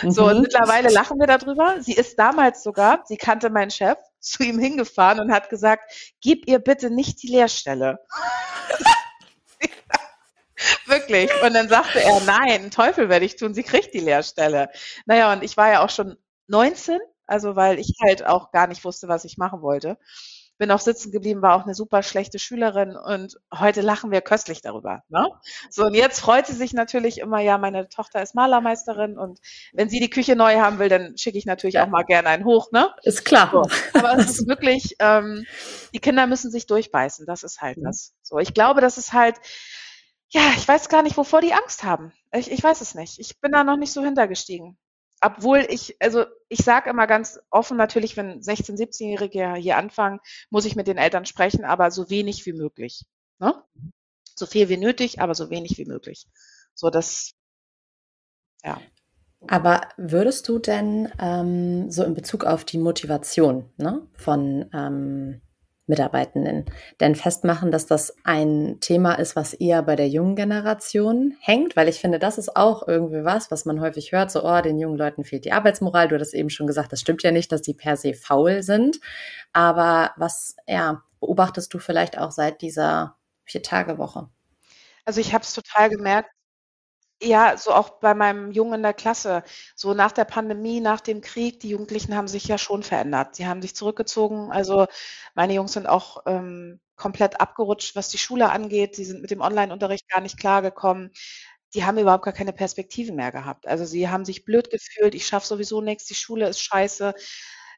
[0.08, 0.40] So, und mhm.
[0.42, 1.80] mittlerweile lachen wir darüber.
[1.80, 6.48] Sie ist damals sogar, sie kannte meinen Chef, zu ihm hingefahren und hat gesagt, gib
[6.48, 7.98] ihr bitte nicht die Lehrstelle.
[10.86, 11.30] Wirklich.
[11.42, 14.70] Und dann sagte er, nein, Teufel werde ich tun, sie kriegt die Lehrstelle.
[15.04, 16.16] Naja, und ich war ja auch schon
[16.48, 19.98] 19, also weil ich halt auch gar nicht wusste, was ich machen wollte
[20.58, 24.62] bin auch sitzen geblieben, war auch eine super schlechte Schülerin und heute lachen wir köstlich
[24.62, 25.02] darüber.
[25.08, 25.28] Ne?
[25.70, 29.40] So, und jetzt freut sie sich natürlich immer, ja, meine Tochter ist Malermeisterin und
[29.72, 32.44] wenn sie die Küche neu haben will, dann schicke ich natürlich auch mal gerne einen
[32.44, 32.90] hoch, ne?
[33.02, 33.50] Ist klar.
[33.52, 33.68] So.
[33.98, 35.44] Aber es ist wirklich, ähm,
[35.92, 37.84] die Kinder müssen sich durchbeißen, das ist halt mhm.
[37.84, 38.14] das.
[38.22, 39.36] So, ich glaube, das ist halt,
[40.28, 42.12] ja, ich weiß gar nicht, wovor die Angst haben.
[42.32, 43.18] Ich, ich weiß es nicht.
[43.20, 44.76] Ich bin da noch nicht so hintergestiegen
[45.20, 50.20] obwohl ich, also ich sage immer ganz offen, natürlich, wenn 16-, 17-Jährige hier anfangen,
[50.50, 53.04] muss ich mit den Eltern sprechen, aber so wenig wie möglich.
[53.38, 53.54] Ne?
[54.34, 56.26] So viel wie nötig, aber so wenig wie möglich.
[56.74, 57.32] So das,
[58.62, 58.80] ja.
[59.48, 65.40] Aber würdest du denn ähm, so in Bezug auf die Motivation ne, von ähm,
[65.86, 66.64] Mitarbeitenden.
[67.00, 71.88] Denn festmachen, dass das ein Thema ist, was eher bei der jungen Generation hängt, weil
[71.88, 74.98] ich finde, das ist auch irgendwie was, was man häufig hört, so, oh, den jungen
[74.98, 76.08] Leuten fehlt die Arbeitsmoral.
[76.08, 79.00] Du hattest eben schon gesagt, das stimmt ja nicht, dass die per se faul sind.
[79.52, 84.28] Aber was, ja, beobachtest du vielleicht auch seit dieser Vier-Tage-Woche?
[85.04, 86.30] Also ich habe es total gemerkt,
[87.22, 89.42] ja, so auch bei meinem Jungen in der Klasse.
[89.74, 93.36] So nach der Pandemie, nach dem Krieg, die Jugendlichen haben sich ja schon verändert.
[93.36, 94.52] Sie haben sich zurückgezogen.
[94.52, 94.86] Also
[95.34, 98.94] meine Jungs sind auch ähm, komplett abgerutscht, was die Schule angeht.
[98.96, 101.10] Sie sind mit dem Online-Unterricht gar nicht klargekommen.
[101.74, 103.66] Die haben überhaupt gar keine Perspektiven mehr gehabt.
[103.66, 105.14] Also sie haben sich blöd gefühlt.
[105.14, 106.06] Ich schaffe sowieso nichts.
[106.06, 107.14] Die Schule ist scheiße.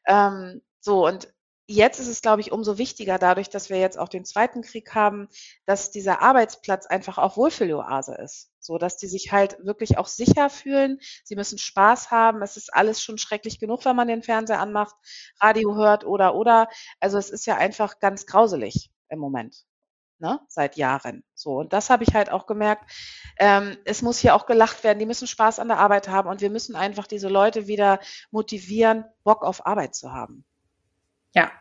[0.07, 1.29] Ähm, so und
[1.69, 4.95] jetzt ist es, glaube ich, umso wichtiger, dadurch, dass wir jetzt auch den zweiten Krieg
[4.95, 5.27] haben,
[5.65, 8.49] dass dieser Arbeitsplatz einfach auch Wohlfühloase ist.
[8.59, 10.99] So, dass die sich halt wirklich auch sicher fühlen.
[11.23, 12.41] Sie müssen Spaß haben.
[12.41, 14.95] Es ist alles schon schrecklich genug, wenn man den Fernseher anmacht,
[15.39, 16.69] Radio hört oder, oder.
[16.99, 19.65] Also es ist ja einfach ganz grauselig im Moment.
[20.21, 21.23] Ne, seit Jahren.
[21.33, 22.91] So, und das habe ich halt auch gemerkt.
[23.39, 26.41] Ähm, es muss hier auch gelacht werden, die müssen Spaß an der Arbeit haben und
[26.41, 30.43] wir müssen einfach diese Leute wieder motivieren, Bock auf Arbeit zu haben.
[31.33, 31.51] Ja,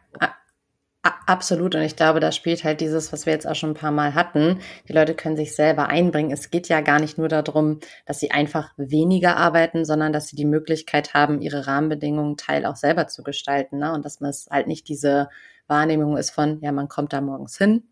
[1.29, 1.75] absolut.
[1.75, 4.15] Und ich glaube, da spielt halt dieses, was wir jetzt auch schon ein paar Mal
[4.15, 4.61] hatten.
[4.89, 6.31] Die Leute können sich selber einbringen.
[6.31, 10.37] Es geht ja gar nicht nur darum, dass sie einfach weniger arbeiten, sondern dass sie
[10.37, 13.79] die Möglichkeit haben, ihre Rahmenbedingungen teil auch selber zu gestalten.
[13.79, 13.93] Ne?
[13.93, 15.29] Und dass man es halt nicht diese
[15.67, 17.85] Wahrnehmung ist von, ja, man kommt da morgens hin,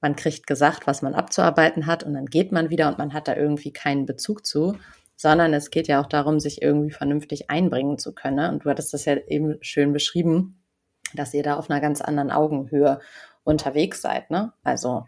[0.00, 3.26] man kriegt gesagt, was man abzuarbeiten hat und dann geht man wieder und man hat
[3.26, 4.76] da irgendwie keinen Bezug zu,
[5.16, 8.52] sondern es geht ja auch darum, sich irgendwie vernünftig einbringen zu können.
[8.52, 10.57] Und du hattest das ja eben schön beschrieben
[11.14, 13.00] dass ihr da auf einer ganz anderen Augenhöhe
[13.44, 14.30] unterwegs seid.
[14.30, 14.52] Ne?
[14.62, 15.06] Also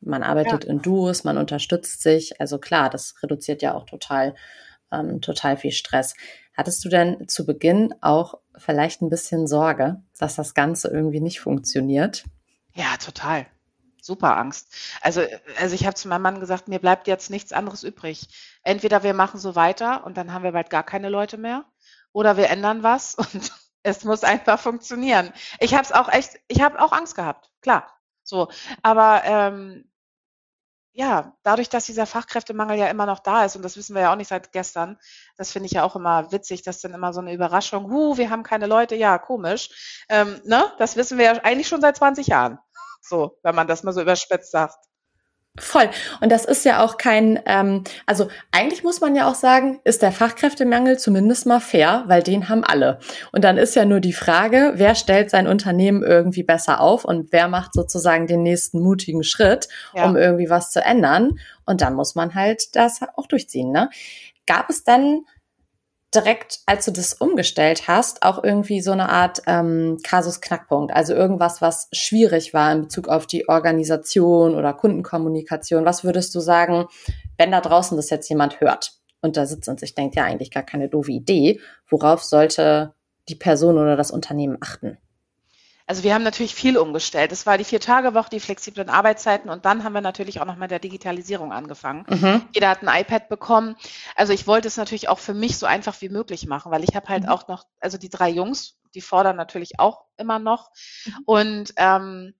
[0.00, 0.70] man arbeitet ja.
[0.70, 2.40] in Duos, man unterstützt sich.
[2.40, 4.34] Also klar, das reduziert ja auch total,
[4.92, 6.14] ähm, total viel Stress.
[6.56, 11.40] Hattest du denn zu Beginn auch vielleicht ein bisschen Sorge, dass das Ganze irgendwie nicht
[11.40, 12.24] funktioniert?
[12.74, 13.46] Ja, total.
[14.00, 14.74] Super Angst.
[15.00, 15.22] Also,
[15.58, 18.28] also ich habe zu meinem Mann gesagt, mir bleibt jetzt nichts anderes übrig.
[18.62, 21.64] Entweder wir machen so weiter und dann haben wir bald gar keine Leute mehr,
[22.14, 23.52] oder wir ändern was und
[23.84, 25.32] es muss einfach funktionieren.
[25.60, 27.86] Ich habe es auch echt, ich habe auch Angst gehabt, klar.
[28.24, 28.48] So,
[28.82, 29.84] aber ähm,
[30.92, 34.12] ja, dadurch, dass dieser Fachkräftemangel ja immer noch da ist, und das wissen wir ja
[34.12, 34.98] auch nicht seit gestern,
[35.36, 38.30] das finde ich ja auch immer witzig, dass dann immer so eine Überraschung, hu, wir
[38.30, 40.04] haben keine Leute, ja, komisch.
[40.08, 40.72] Ähm, ne?
[40.78, 42.58] Das wissen wir ja eigentlich schon seit 20 Jahren.
[43.02, 44.78] So, wenn man das mal so überspitzt sagt.
[45.56, 45.88] Voll.
[46.20, 50.02] Und das ist ja auch kein, ähm, also eigentlich muss man ja auch sagen, ist
[50.02, 52.98] der Fachkräftemangel zumindest mal fair, weil den haben alle.
[53.30, 57.30] Und dann ist ja nur die Frage, wer stellt sein Unternehmen irgendwie besser auf und
[57.30, 60.06] wer macht sozusagen den nächsten mutigen Schritt, ja.
[60.06, 61.38] um irgendwie was zu ändern.
[61.66, 63.70] Und dann muss man halt das auch durchziehen.
[63.70, 63.90] Ne?
[64.46, 65.24] Gab es denn
[66.14, 71.60] direkt, als du das umgestellt hast, auch irgendwie so eine Art ähm, Kasus-Knackpunkt, also irgendwas,
[71.60, 75.84] was schwierig war in Bezug auf die Organisation oder Kundenkommunikation.
[75.84, 76.86] Was würdest du sagen,
[77.38, 80.50] wenn da draußen das jetzt jemand hört und da sitzt und sich denkt, ja, eigentlich
[80.50, 82.94] gar keine doofe Idee, worauf sollte
[83.28, 84.98] die Person oder das Unternehmen achten?
[85.86, 87.30] Also wir haben natürlich viel umgestellt.
[87.30, 90.70] Es war die Vier-Tage-Woche, die flexiblen Arbeitszeiten und dann haben wir natürlich auch noch mit
[90.70, 92.06] der Digitalisierung angefangen.
[92.08, 92.42] Mhm.
[92.54, 93.76] Jeder hat ein iPad bekommen.
[94.16, 96.96] Also ich wollte es natürlich auch für mich so einfach wie möglich machen, weil ich
[96.96, 97.28] habe halt mhm.
[97.28, 100.70] auch noch, also die drei Jungs, die fordern natürlich auch immer noch.
[101.04, 101.12] Mhm.
[101.26, 102.34] Und ähm,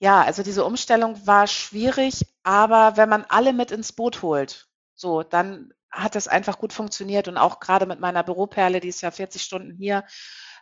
[0.00, 5.22] ja, also diese Umstellung war schwierig, aber wenn man alle mit ins Boot holt, so,
[5.22, 9.10] dann hat es einfach gut funktioniert und auch gerade mit meiner Büroperle, die ist ja
[9.10, 10.04] 40 Stunden hier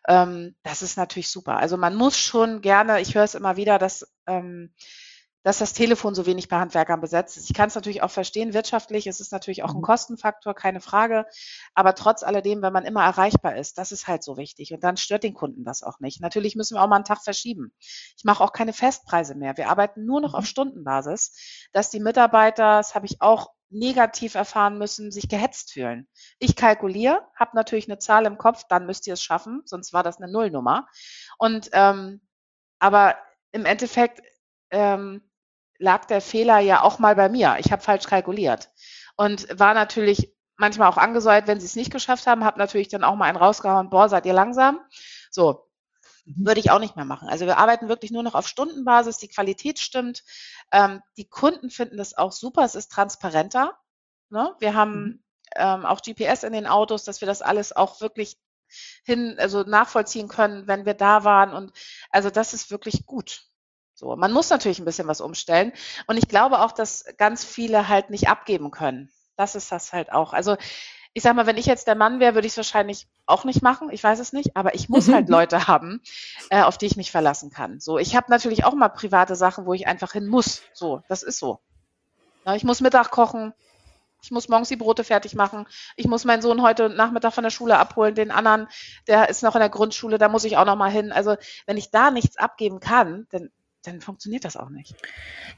[0.08, 1.56] ähm, das ist natürlich super.
[1.56, 4.72] Also man muss schon gerne, ich höre es immer wieder, dass, ähm,
[5.42, 7.50] dass das Telefon so wenig bei Handwerkern besetzt ist.
[7.50, 9.82] Ich kann es natürlich auch verstehen, wirtschaftlich ist es natürlich auch ein mhm.
[9.82, 11.26] Kostenfaktor, keine Frage.
[11.74, 14.72] Aber trotz alledem, wenn man immer erreichbar ist, das ist halt so wichtig.
[14.72, 16.20] Und dann stört den Kunden das auch nicht.
[16.20, 17.72] Natürlich müssen wir auch mal einen Tag verschieben.
[18.16, 19.56] Ich mache auch keine Festpreise mehr.
[19.56, 20.48] Wir arbeiten nur noch auf mhm.
[20.48, 26.06] Stundenbasis, dass die Mitarbeiter, das habe ich auch negativ erfahren müssen, sich gehetzt fühlen.
[26.38, 30.02] Ich kalkuliere, habe natürlich eine Zahl im Kopf, dann müsst ihr es schaffen, sonst war
[30.02, 30.86] das eine Nullnummer.
[31.38, 32.20] Und ähm,
[32.78, 33.16] aber
[33.52, 34.20] im Endeffekt
[34.70, 35.22] ähm,
[35.82, 37.56] lag der Fehler ja auch mal bei mir.
[37.58, 38.70] Ich habe falsch kalkuliert
[39.16, 43.04] und war natürlich manchmal auch angesäuert, wenn sie es nicht geschafft haben, habe natürlich dann
[43.04, 44.80] auch mal einen rausgehauen, boah, seid ihr langsam.
[45.30, 45.66] So,
[46.24, 46.46] Mhm.
[46.46, 47.28] Würde ich auch nicht mehr machen.
[47.28, 50.22] Also wir arbeiten wirklich nur noch auf Stundenbasis, die Qualität stimmt.
[50.70, 53.78] Ähm, die Kunden finden das auch super, es ist transparenter.
[54.30, 54.54] Ne?
[54.60, 55.24] Wir haben mhm.
[55.56, 58.38] ähm, auch GPS in den Autos, dass wir das alles auch wirklich
[59.04, 61.52] hin, also nachvollziehen können, wenn wir da waren.
[61.52, 61.72] Und
[62.10, 63.44] also das ist wirklich gut.
[63.94, 65.72] So, man muss natürlich ein bisschen was umstellen.
[66.06, 69.10] Und ich glaube auch, dass ganz viele halt nicht abgeben können.
[69.36, 70.32] Das ist das halt auch.
[70.32, 70.56] Also
[71.14, 73.62] ich sag mal, wenn ich jetzt der Mann wäre, würde ich es wahrscheinlich auch nicht
[73.62, 73.90] machen.
[73.90, 76.00] Ich weiß es nicht, aber ich muss halt Leute haben,
[76.48, 77.80] äh, auf die ich mich verlassen kann.
[77.80, 80.62] So, ich habe natürlich auch mal private Sachen, wo ich einfach hin muss.
[80.72, 81.60] So, das ist so.
[82.46, 83.52] Ja, ich muss Mittag kochen.
[84.22, 85.66] Ich muss morgens die Brote fertig machen.
[85.96, 88.14] Ich muss meinen Sohn heute Nachmittag von der Schule abholen.
[88.14, 88.68] Den anderen,
[89.08, 91.10] der ist noch in der Grundschule, da muss ich auch noch mal hin.
[91.10, 93.50] Also wenn ich da nichts abgeben kann, dann
[93.82, 94.94] dann funktioniert das auch nicht.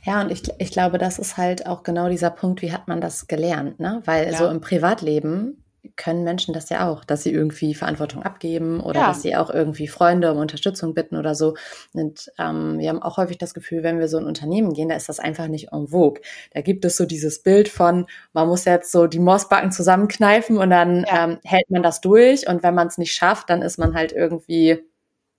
[0.02, 3.00] Ja, und ich, ich glaube, das ist halt auch genau dieser Punkt, wie hat man
[3.00, 4.02] das gelernt, ne?
[4.04, 4.38] Weil ja.
[4.38, 5.64] so im Privatleben
[5.96, 9.06] können Menschen das ja auch, dass sie irgendwie Verantwortung abgeben oder ja.
[9.08, 11.54] dass sie auch irgendwie Freunde um Unterstützung bitten oder so.
[11.92, 14.96] Und ähm, wir haben auch häufig das Gefühl, wenn wir so ein Unternehmen gehen, da
[14.96, 16.22] ist das einfach nicht en vogue.
[16.52, 20.70] Da gibt es so dieses Bild von, man muss jetzt so die Mossbacken zusammenkneifen und
[20.70, 21.24] dann ja.
[21.24, 24.12] ähm, hält man das durch und wenn man es nicht schafft, dann ist man halt
[24.12, 24.82] irgendwie,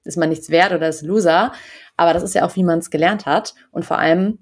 [0.04, 1.54] ist man nichts wert oder ist Loser.
[1.98, 4.40] Aber das ist ja auch, wie man es gelernt hat und vor allem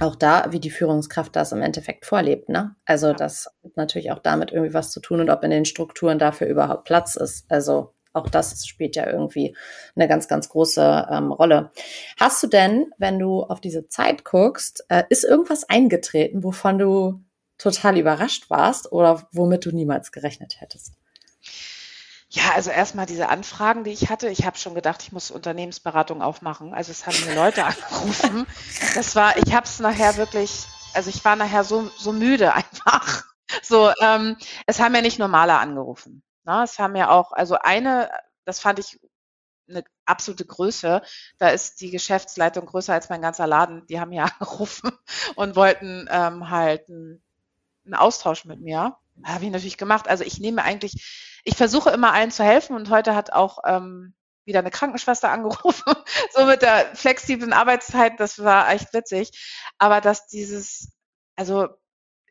[0.00, 2.48] auch da, wie die Führungskraft das im Endeffekt vorlebt.
[2.48, 2.74] Ne?
[2.84, 6.18] Also das hat natürlich auch damit irgendwie was zu tun und ob in den Strukturen
[6.18, 7.46] dafür überhaupt Platz ist.
[7.48, 9.56] Also auch das spielt ja irgendwie
[9.94, 11.70] eine ganz, ganz große ähm, Rolle.
[12.18, 17.20] Hast du denn, wenn du auf diese Zeit guckst, äh, ist irgendwas eingetreten, wovon du
[17.58, 20.94] total überrascht warst oder womit du niemals gerechnet hättest?
[22.34, 24.28] Ja, also erstmal diese Anfragen, die ich hatte.
[24.28, 26.74] Ich habe schon gedacht, ich muss Unternehmensberatung aufmachen.
[26.74, 28.46] Also es haben mir Leute angerufen.
[28.96, 33.22] Das war, ich habe es nachher wirklich, also ich war nachher so, so müde einfach.
[33.62, 36.24] So, ähm, es haben ja nicht normale angerufen.
[36.44, 36.64] Ne?
[36.64, 38.10] Es haben ja auch, also eine,
[38.44, 38.98] das fand ich
[39.68, 41.02] eine absolute Größe.
[41.38, 43.86] Da ist die Geschäftsleitung größer als mein ganzer Laden.
[43.86, 44.90] Die haben ja angerufen
[45.36, 47.23] und wollten ähm, halt einen,
[47.84, 48.96] einen Austausch mit mir.
[49.24, 50.08] Habe ich natürlich gemacht.
[50.08, 54.14] Also ich nehme eigentlich, ich versuche immer allen zu helfen und heute hat auch ähm,
[54.44, 55.94] wieder eine Krankenschwester angerufen,
[56.34, 59.30] so mit der flexiblen Arbeitszeit, das war echt witzig.
[59.78, 60.92] Aber dass dieses,
[61.36, 61.68] also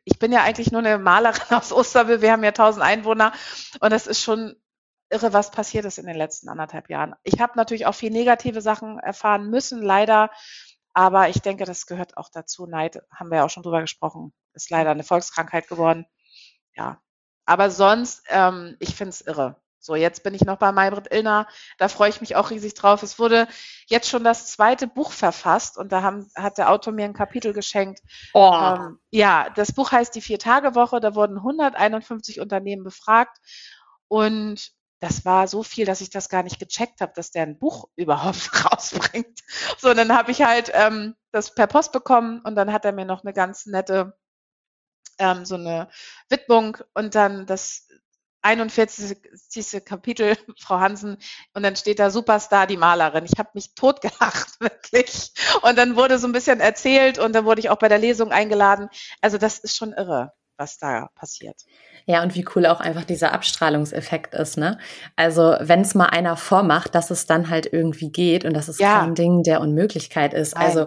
[0.04, 3.32] ich bin ja eigentlich nur eine Malerin aus Osterwil, wir haben ja 1000 Einwohner
[3.80, 4.56] und das ist schon
[5.10, 7.14] irre, was passiert ist in den letzten anderthalb Jahren.
[7.22, 10.30] Ich habe natürlich auch viel negative Sachen erfahren müssen, leider.
[10.94, 12.66] Aber ich denke, das gehört auch dazu.
[12.66, 16.06] Neid, haben wir ja auch schon drüber gesprochen, ist leider eine Volkskrankheit geworden
[16.76, 17.00] ja.
[17.46, 19.56] Aber sonst, ähm, ich finde es irre.
[19.78, 21.46] So, jetzt bin ich noch bei Maybrit Illner.
[21.76, 23.02] Da freue ich mich auch riesig drauf.
[23.02, 23.46] Es wurde
[23.86, 27.52] jetzt schon das zweite Buch verfasst und da haben, hat der Autor mir ein Kapitel
[27.52, 28.00] geschenkt.
[28.32, 28.54] Oh.
[28.54, 31.00] Ähm, ja, das Buch heißt Die Vier-Tage-Woche.
[31.00, 33.36] Da wurden 151 Unternehmen befragt
[34.08, 34.72] und
[35.04, 37.88] das war so viel, dass ich das gar nicht gecheckt habe, dass der ein Buch
[37.96, 39.40] überhaupt rausbringt.
[39.78, 43.04] So, dann habe ich halt ähm, das per Post bekommen und dann hat er mir
[43.04, 44.16] noch eine ganz nette,
[45.18, 45.90] ähm, so eine
[46.30, 47.86] Widmung und dann das
[48.40, 49.84] 41.
[49.84, 51.18] Kapitel, Frau Hansen,
[51.52, 53.26] und dann steht da Superstar, die Malerin.
[53.26, 55.32] Ich habe mich totgelacht, wirklich.
[55.62, 58.32] Und dann wurde so ein bisschen erzählt und dann wurde ich auch bei der Lesung
[58.32, 58.88] eingeladen.
[59.20, 61.56] Also das ist schon irre, was da passiert.
[62.06, 64.78] Ja, und wie cool auch einfach dieser Abstrahlungseffekt ist, ne?
[65.16, 68.78] Also, wenn es mal einer vormacht, dass es dann halt irgendwie geht und dass es
[68.78, 69.00] ja.
[69.00, 70.54] kein Ding der Unmöglichkeit ist.
[70.54, 70.66] Nein.
[70.66, 70.86] Also,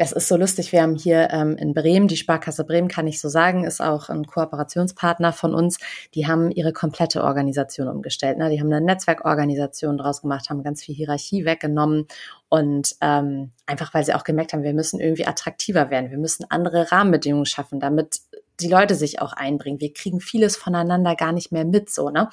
[0.00, 0.70] es ist so lustig.
[0.70, 4.08] Wir haben hier ähm, in Bremen, die Sparkasse Bremen, kann ich so sagen, ist auch
[4.08, 5.78] ein Kooperationspartner von uns.
[6.14, 8.38] Die haben ihre komplette Organisation umgestellt.
[8.38, 8.48] Ne?
[8.48, 12.06] Die haben eine Netzwerkorganisation draus gemacht, haben ganz viel Hierarchie weggenommen
[12.48, 16.12] und ähm, einfach, weil sie auch gemerkt haben, wir müssen irgendwie attraktiver werden.
[16.12, 18.20] Wir müssen andere Rahmenbedingungen schaffen, damit
[18.60, 19.80] die Leute sich auch einbringen.
[19.80, 22.28] Wir kriegen vieles voneinander gar nicht mehr mit, so, ne?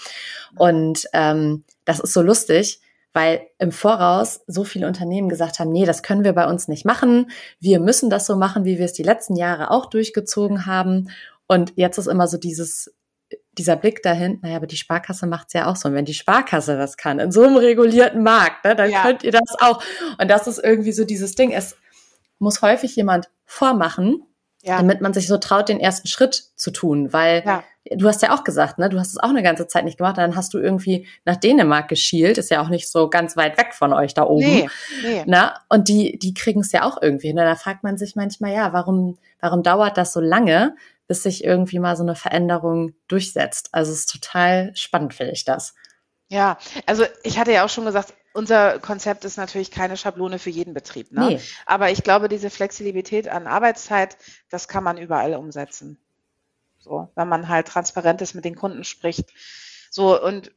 [0.56, 2.82] Und ähm, das ist so lustig,
[3.14, 6.84] weil im Voraus so viele Unternehmen gesagt haben, nee, das können wir bei uns nicht
[6.84, 7.32] machen.
[7.62, 11.10] Wir müssen das so machen, wie wir es die letzten Jahre auch durchgezogen haben.
[11.48, 12.94] Und jetzt ist immer so dieses,
[13.54, 15.88] dieser Blick dahin, naja, aber die Sparkasse macht es ja auch so.
[15.88, 19.04] Und wenn die Sparkasse das kann, in so einem regulierten Markt, ne, dann ja.
[19.04, 19.82] könnt ihr das auch.
[20.20, 21.52] Und das ist irgendwie so dieses Ding.
[21.52, 21.78] Es
[22.40, 24.24] muss häufig jemand vormachen,
[24.66, 24.78] ja.
[24.78, 27.14] damit man sich so traut, den ersten Schritt zu tun.
[27.14, 27.64] Weil ja.
[27.96, 30.18] du hast ja auch gesagt, ne, du hast es auch eine ganze Zeit nicht gemacht,
[30.18, 33.74] dann hast du irgendwie nach Dänemark geschielt, ist ja auch nicht so ganz weit weg
[33.74, 34.46] von euch da oben.
[34.46, 34.70] Nee,
[35.04, 35.24] nee.
[35.26, 35.54] Na, ne?
[35.70, 37.38] und die, die kriegen es ja auch irgendwie hin.
[37.38, 40.76] Und da fragt man sich manchmal, ja, warum, warum dauert das so lange,
[41.08, 43.70] bis sich irgendwie mal so eine Veränderung durchsetzt?
[43.72, 45.76] Also es ist total spannend, finde ich das.
[46.36, 50.50] Ja, also ich hatte ja auch schon gesagt, unser Konzept ist natürlich keine Schablone für
[50.50, 51.14] jeden Betrieb.
[51.14, 51.28] Ne?
[51.28, 51.42] Nee.
[51.66, 54.18] Aber ich glaube, diese Flexibilität an Arbeitszeit,
[54.50, 55.98] das kann man überall umsetzen.
[56.78, 59.32] So, wenn man halt transparent ist, mit den Kunden spricht.
[59.90, 60.52] So, und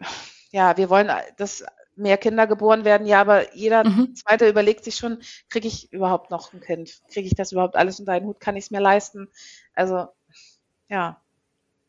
[0.50, 1.64] ja, wir wollen, dass
[1.94, 4.16] mehr Kinder geboren werden, ja, aber jeder mhm.
[4.16, 7.02] Zweite überlegt sich schon, kriege ich überhaupt noch ein Kind?
[7.12, 8.40] Kriege ich das überhaupt alles unter einen Hut?
[8.40, 9.28] Kann ich es mir leisten?
[9.74, 10.08] Also,
[10.88, 11.22] ja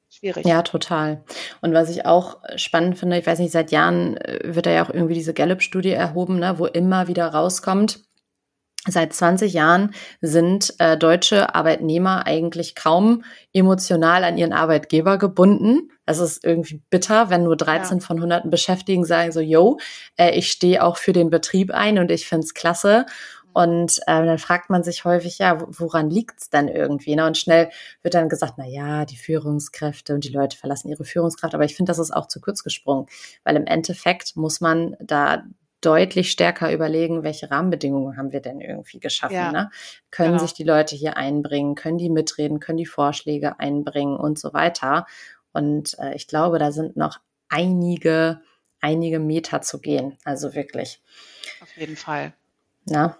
[0.09, 0.45] schwierig.
[0.45, 1.23] Ja, total.
[1.61, 4.85] Und was ich auch spannend finde, ich weiß nicht, seit Jahren äh, wird da ja
[4.85, 7.99] auch irgendwie diese Gallup-Studie erhoben, ne, wo immer wieder rauskommt,
[8.87, 15.91] Seit 20 Jahren sind äh, deutsche Arbeitnehmer eigentlich kaum emotional an ihren Arbeitgeber gebunden.
[16.05, 18.05] Das ist irgendwie bitter, wenn nur 13 ja.
[18.05, 19.79] von hunderten Beschäftigten sagen so, yo,
[20.17, 23.05] äh, ich stehe auch für den Betrieb ein und ich find's klasse.
[23.59, 27.17] Und ähm, dann fragt man sich häufig, ja, woran liegt's denn irgendwie?
[27.17, 27.27] Ne?
[27.27, 27.69] Und schnell
[28.01, 31.53] wird dann gesagt, na ja, die Führungskräfte und die Leute verlassen ihre Führungskraft.
[31.53, 33.07] Aber ich finde, das ist auch zu kurz gesprungen,
[33.43, 35.43] weil im Endeffekt muss man da
[35.81, 39.35] deutlich stärker überlegen, welche Rahmenbedingungen haben wir denn irgendwie geschaffen.
[39.35, 39.71] Ja, ne?
[40.09, 40.41] Können genau.
[40.41, 45.05] sich die Leute hier einbringen, können die mitreden, können die Vorschläge einbringen und so weiter.
[45.51, 47.19] Und äh, ich glaube, da sind noch
[47.49, 48.39] einige,
[48.79, 50.17] einige Meter zu gehen.
[50.23, 51.01] Also wirklich.
[51.61, 52.31] Auf jeden Fall.
[52.85, 53.17] Na?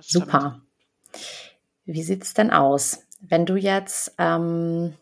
[0.00, 0.60] Super.
[1.84, 4.96] Wie sieht es denn aus, wenn du jetzt ähm,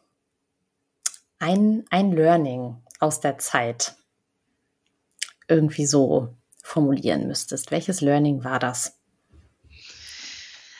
[1.39, 3.95] ein, ein Learning aus der Zeit
[5.49, 7.71] irgendwie so formulieren müsstest?
[7.71, 8.99] Welches Learning war das?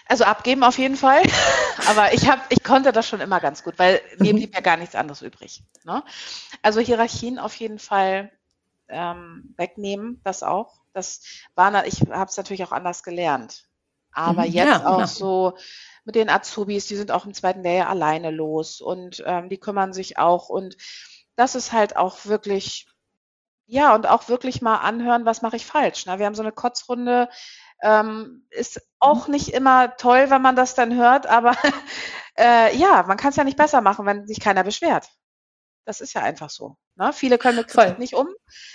[0.07, 1.23] Also abgeben auf jeden Fall.
[1.89, 4.39] Aber ich habe, ich konnte das schon immer ganz gut, weil mir mhm.
[4.39, 5.63] blieb ja gar nichts anderes übrig.
[5.85, 6.03] Ne?
[6.63, 8.33] Also Hierarchien auf jeden Fall
[8.89, 10.81] ähm, wegnehmen, das auch.
[10.95, 11.21] Das
[11.55, 13.68] war, ich habe es natürlich auch anders gelernt.
[14.13, 15.07] Aber mhm, jetzt ja, auch ja.
[15.07, 15.57] so
[16.05, 19.93] mit den Azubis, die sind auch im zweiten Lehrjahr alleine los und ähm, die kümmern
[19.93, 20.49] sich auch.
[20.49, 20.77] Und
[21.37, 22.89] das ist halt auch wirklich,
[23.67, 26.07] ja, und auch wirklich mal anhören, was mache ich falsch.
[26.07, 26.19] Ne?
[26.19, 27.29] Wir haben so eine Kotzrunde,
[27.83, 29.35] ähm, ist auch mhm.
[29.35, 31.55] nicht immer toll, wenn man das dann hört, aber
[32.39, 35.09] äh, ja, man kann es ja nicht besser machen, wenn sich keiner beschwert.
[35.85, 36.77] Das ist ja einfach so.
[36.97, 37.13] Ne?
[37.13, 38.29] Viele können mit Kritik nicht um.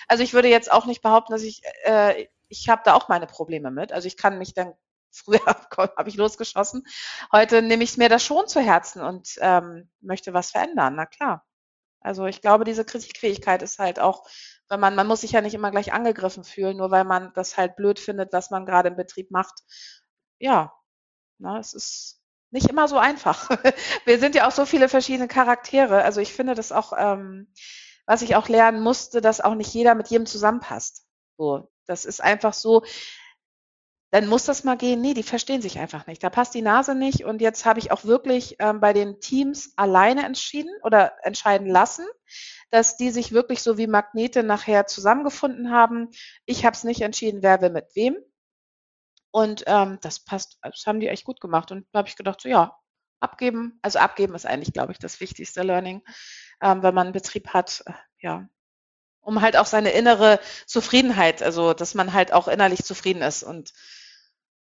[0.08, 3.28] Also ich würde jetzt auch nicht behaupten, dass ich, äh, ich habe da auch meine
[3.28, 3.92] Probleme mit.
[3.92, 4.74] Also ich kann mich dann
[5.14, 5.40] Früher
[5.98, 6.84] habe ich losgeschossen.
[7.32, 10.96] Heute nehme ich mir das schon zu Herzen und ähm, möchte was verändern.
[10.96, 11.46] Na klar.
[12.02, 14.28] Also ich glaube, diese Kritikfähigkeit ist halt auch,
[14.68, 17.58] wenn man, man muss sich ja nicht immer gleich angegriffen fühlen, nur weil man das
[17.58, 19.54] halt blöd findet, was man gerade im Betrieb macht.
[20.40, 20.74] Ja,
[21.38, 22.22] na, es ist
[22.52, 23.50] nicht immer so einfach.
[24.06, 26.04] Wir sind ja auch so viele verschiedene Charaktere.
[26.04, 27.52] Also ich finde das auch, ähm,
[28.06, 31.06] was ich auch lernen musste, dass auch nicht jeder mit jedem zusammenpasst.
[31.38, 32.84] So, das ist einfach so,
[34.14, 35.02] dann muss das mal gehen.
[35.02, 36.22] Nee, die verstehen sich einfach nicht.
[36.22, 37.26] Da passt die Nase nicht.
[37.26, 42.06] Und jetzt habe ich auch wirklich ähm, bei den Teams alleine entschieden oder entscheiden lassen,
[42.70, 46.12] dass die sich wirklich so wie Magnete nachher zusammengefunden haben.
[46.46, 48.16] Ich habe es nicht entschieden, wer will mit wem.
[49.32, 51.72] Und ähm, das passt, das haben die echt gut gemacht.
[51.72, 52.78] Und da habe ich gedacht, so ja,
[53.20, 53.80] abgeben.
[53.82, 56.04] Also abgeben ist eigentlich, glaube ich, das wichtigste Learning,
[56.62, 57.82] ähm, wenn man einen Betrieb hat.
[57.88, 58.48] Äh, ja,
[59.22, 63.74] um halt auch seine innere Zufriedenheit, also dass man halt auch innerlich zufrieden ist und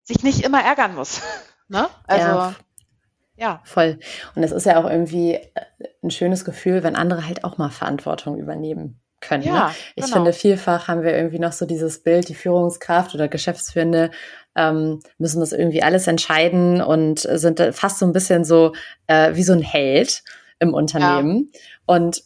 [0.05, 1.21] sich nicht immer ärgern muss.
[1.67, 1.87] ne?
[2.07, 2.55] Also ja.
[3.35, 3.61] ja.
[3.65, 3.99] Voll.
[4.35, 5.49] Und es ist ja auch irgendwie äh,
[6.01, 9.43] ein schönes Gefühl, wenn andere halt auch mal Verantwortung übernehmen können.
[9.43, 9.49] Ne?
[9.49, 9.75] Ja, ne?
[9.95, 10.17] Ich genau.
[10.17, 14.11] finde, vielfach haben wir irgendwie noch so dieses Bild, die Führungskraft oder Geschäftsführende
[14.55, 18.73] ähm, müssen das irgendwie alles entscheiden und sind fast so ein bisschen so
[19.07, 20.23] äh, wie so ein Held
[20.59, 21.49] im Unternehmen.
[21.51, 21.59] Ja.
[21.87, 22.23] Und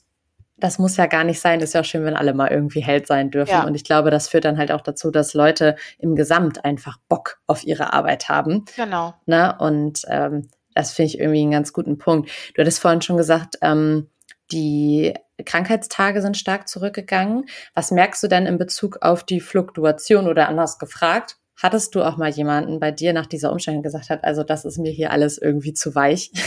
[0.59, 1.59] das muss ja gar nicht sein.
[1.61, 3.51] ist ja auch schön, wenn alle mal irgendwie Held sein dürfen.
[3.51, 3.63] Ja.
[3.63, 7.39] Und ich glaube, das führt dann halt auch dazu, dass Leute im Gesamt einfach Bock
[7.47, 8.65] auf ihre Arbeit haben.
[8.75, 9.13] Genau.
[9.25, 9.55] Ne?
[9.59, 12.29] Und ähm, das finde ich irgendwie einen ganz guten Punkt.
[12.53, 14.09] Du hattest vorhin schon gesagt, ähm,
[14.51, 15.13] die
[15.45, 17.45] Krankheitstage sind stark zurückgegangen.
[17.73, 21.37] Was merkst du denn in Bezug auf die Fluktuation oder anders gefragt?
[21.61, 24.77] Hattest du auch mal jemanden bei dir nach dieser Umstellung gesagt hat, also das ist
[24.77, 26.31] mir hier alles irgendwie zu weich?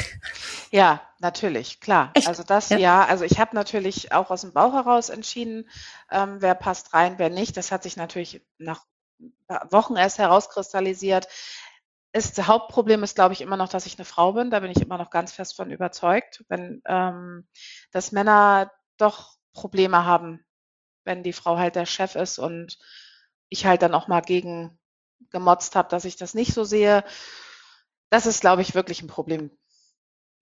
[0.75, 2.13] Ja, natürlich, klar.
[2.15, 2.27] Echt?
[2.27, 5.69] Also das ja, ja also ich habe natürlich auch aus dem Bauch heraus entschieden,
[6.11, 7.59] ähm, wer passt rein, wer nicht.
[7.59, 8.87] Das hat sich natürlich nach
[9.69, 11.29] Wochen erst herauskristallisiert.
[12.15, 14.51] Ist, das Hauptproblem ist, glaube ich, immer noch, dass ich eine Frau bin.
[14.51, 17.47] Da bin ich immer noch ganz fest von überzeugt, wenn ähm,
[17.91, 20.43] dass Männer doch Probleme haben,
[21.05, 22.79] wenn die Frau halt der Chef ist und
[23.51, 24.79] ich halt dann auch mal gegen
[25.31, 27.05] gemotzt habe, dass ich das nicht so sehe.
[28.11, 29.51] Das ist, glaube ich, wirklich ein Problem.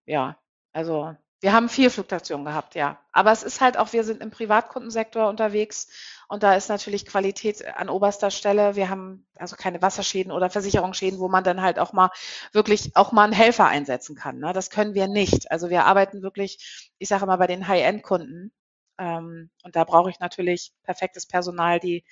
[0.06, 0.36] Ja,
[0.72, 2.98] also wir haben viel Fluktuation gehabt, ja.
[3.12, 5.88] Aber es ist halt auch, wir sind im Privatkundensektor unterwegs
[6.28, 8.76] und da ist natürlich Qualität an oberster Stelle.
[8.76, 12.10] Wir haben also keine Wasserschäden oder Versicherungsschäden, wo man dann halt auch mal
[12.52, 14.38] wirklich auch mal einen Helfer einsetzen kann.
[14.38, 14.52] Ne?
[14.52, 15.50] Das können wir nicht.
[15.50, 18.52] Also wir arbeiten wirklich, ich sage immer, bei den High-End-Kunden.
[18.98, 22.04] Ähm, und da brauche ich natürlich perfektes Personal, die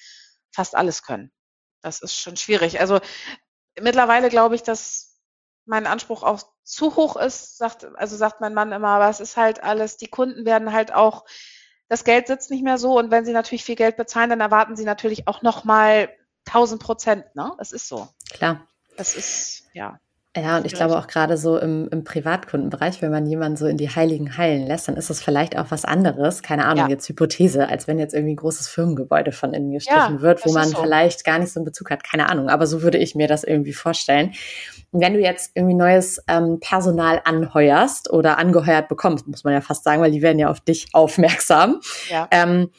[0.52, 1.30] fast alles können
[1.88, 2.80] das ist schon schwierig.
[2.80, 3.00] Also
[3.80, 5.20] mittlerweile glaube ich, dass
[5.64, 9.36] mein Anspruch auch zu hoch ist, sagt, also sagt mein Mann immer, aber es ist
[9.36, 11.24] halt alles, die Kunden werden halt auch,
[11.88, 14.76] das Geld sitzt nicht mehr so und wenn sie natürlich viel Geld bezahlen, dann erwarten
[14.76, 16.14] sie natürlich auch nochmal
[16.46, 17.52] 1000 Prozent, ne?
[17.58, 18.08] Es ist so.
[18.30, 18.66] Klar.
[18.96, 20.00] Das ist, ja.
[20.42, 23.76] Ja, und ich glaube auch gerade so im, im Privatkundenbereich, wenn man jemanden so in
[23.76, 26.90] die Heiligen Hallen lässt, dann ist es vielleicht auch was anderes, keine Ahnung, ja.
[26.90, 30.52] jetzt Hypothese, als wenn jetzt irgendwie ein großes Firmengebäude von innen gestrichen ja, wird, wo
[30.52, 30.80] man so.
[30.80, 33.44] vielleicht gar nicht so einen Bezug hat, keine Ahnung, aber so würde ich mir das
[33.44, 34.32] irgendwie vorstellen.
[34.90, 39.60] Und wenn du jetzt irgendwie neues ähm, Personal anheuerst oder angeheuert bekommst, muss man ja
[39.60, 41.80] fast sagen, weil die werden ja auf dich aufmerksam.
[42.10, 42.28] Ja.
[42.30, 42.70] Ähm,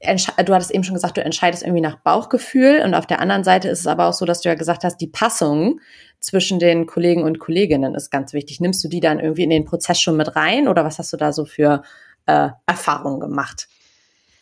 [0.00, 3.68] du hattest eben schon gesagt, du entscheidest irgendwie nach Bauchgefühl und auf der anderen Seite
[3.68, 5.80] ist es aber auch so, dass du ja gesagt hast, die Passung
[6.20, 8.60] zwischen den Kollegen und Kolleginnen ist ganz wichtig.
[8.60, 11.16] Nimmst du die dann irgendwie in den Prozess schon mit rein oder was hast du
[11.16, 11.82] da so für
[12.26, 13.68] äh, Erfahrungen gemacht?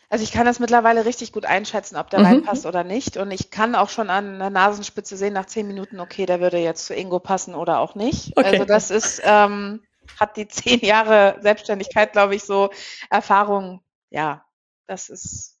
[0.09, 2.25] Also ich kann das mittlerweile richtig gut einschätzen, ob der mhm.
[2.25, 3.17] reinpasst oder nicht.
[3.17, 6.57] Und ich kann auch schon an der Nasenspitze sehen, nach zehn Minuten, okay, der würde
[6.57, 8.31] jetzt zu Ingo passen oder auch nicht.
[8.37, 8.47] Okay.
[8.47, 9.83] Also das ist, ähm,
[10.17, 12.69] hat die zehn Jahre Selbstständigkeit, glaube ich, so
[13.09, 14.45] Erfahrung, ja,
[14.87, 15.59] das ist,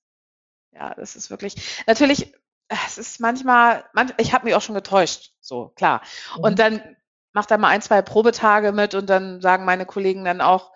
[0.71, 2.31] ja, das ist wirklich, natürlich,
[2.67, 6.01] es ist manchmal, man, ich habe mich auch schon getäuscht, so, klar.
[6.37, 6.43] Mhm.
[6.43, 6.97] Und dann
[7.33, 10.73] macht er mal ein, zwei Probetage mit und dann sagen meine Kollegen dann auch,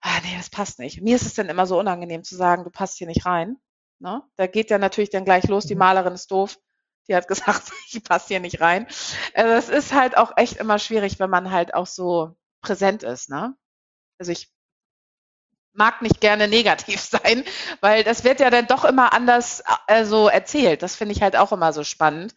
[0.00, 1.00] ah, nee, das passt nicht.
[1.00, 3.56] Mir ist es dann immer so unangenehm zu sagen, du passt hier nicht rein.
[3.98, 4.22] Ne?
[4.36, 5.80] Da geht ja natürlich dann gleich los, die mhm.
[5.80, 6.58] Malerin ist doof.
[7.08, 8.86] Die hat gesagt, ich passe hier nicht rein.
[9.34, 13.28] Also es ist halt auch echt immer schwierig, wenn man halt auch so präsent ist.
[13.28, 13.54] Ne?
[14.18, 14.52] Also ich
[15.74, 17.44] mag nicht gerne negativ sein,
[17.80, 20.82] weil das wird ja dann doch immer anders also erzählt.
[20.82, 22.34] Das finde ich halt auch immer so spannend,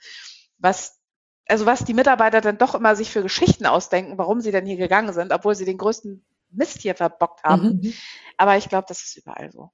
[0.58, 1.00] was
[1.48, 4.78] also was die Mitarbeiter dann doch immer sich für Geschichten ausdenken, warum sie denn hier
[4.78, 7.82] gegangen sind, obwohl sie den größten Mist hier verbockt haben.
[7.82, 7.94] Mhm.
[8.38, 9.72] Aber ich glaube, das ist überall so.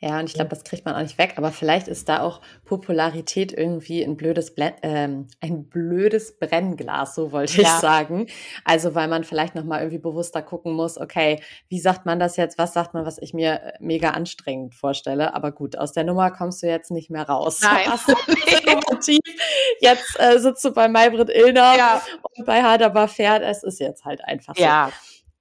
[0.00, 1.34] Ja, und ich glaube, das kriegt man auch nicht weg.
[1.36, 7.32] Aber vielleicht ist da auch Popularität irgendwie ein blödes, Ble ähm, ein blödes Brennglas, so
[7.32, 7.62] wollte ja.
[7.62, 8.26] ich sagen.
[8.64, 12.58] Also, weil man vielleicht nochmal irgendwie bewusster gucken muss, okay, wie sagt man das jetzt?
[12.58, 15.34] Was sagt man, was ich mir äh, mega anstrengend vorstelle?
[15.34, 17.60] Aber gut, aus der Nummer kommst du jetzt nicht mehr raus.
[17.62, 17.86] Nein.
[19.80, 22.02] jetzt äh, sitzt du bei Maybrit Illner ja.
[22.36, 23.42] und bei Haderbar Pferd.
[23.42, 24.62] Es ist jetzt halt einfach so.
[24.62, 24.90] Ja.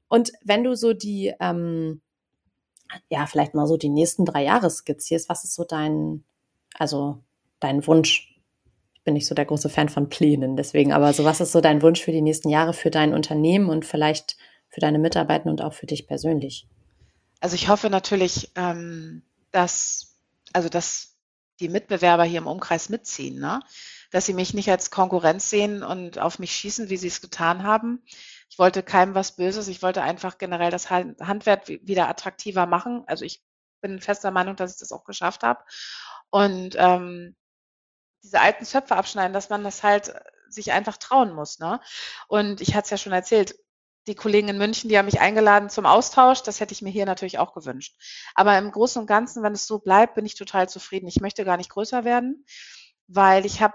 [0.08, 2.02] Und wenn du so die, ähm,
[3.10, 6.24] ja, vielleicht mal so die nächsten drei Jahre skizzierst, was ist so dein,
[6.78, 7.20] also
[7.60, 8.30] dein Wunsch?
[8.94, 11.62] Ich bin nicht so der große Fan von Plänen, deswegen, aber so was ist so
[11.62, 14.38] dein Wunsch für die nächsten Jahre für dein Unternehmen und vielleicht
[14.70, 16.68] für deine Mitarbeiter und auch für dich persönlich?
[17.40, 20.16] Also ich hoffe natürlich, ähm, dass,
[20.54, 21.18] also dass
[21.60, 23.60] die Mitbewerber hier im Umkreis mitziehen, ne?
[24.12, 27.64] dass sie mich nicht als Konkurrenz sehen und auf mich schießen, wie sie es getan
[27.64, 28.04] haben,
[28.54, 29.68] ich wollte keinem was Böses.
[29.68, 33.04] Ich wollte einfach generell das Handwerk wieder attraktiver machen.
[33.08, 33.44] Also ich
[33.82, 35.64] bin fester Meinung, dass ich das auch geschafft habe.
[36.30, 37.36] Und ähm,
[38.22, 40.14] diese alten Zöpfe abschneiden, dass man das halt
[40.50, 41.58] sich einfach trauen muss.
[41.58, 41.80] Ne?
[42.28, 43.56] Und ich hatte es ja schon erzählt,
[44.06, 46.44] die Kollegen in München, die haben mich eingeladen zum Austausch.
[46.44, 47.96] Das hätte ich mir hier natürlich auch gewünscht.
[48.36, 51.08] Aber im Großen und Ganzen, wenn es so bleibt, bin ich total zufrieden.
[51.08, 52.46] Ich möchte gar nicht größer werden,
[53.08, 53.74] weil ich habe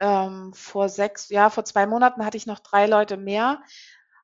[0.00, 3.62] ähm, vor sechs, ja, vor zwei Monaten hatte ich noch drei Leute mehr.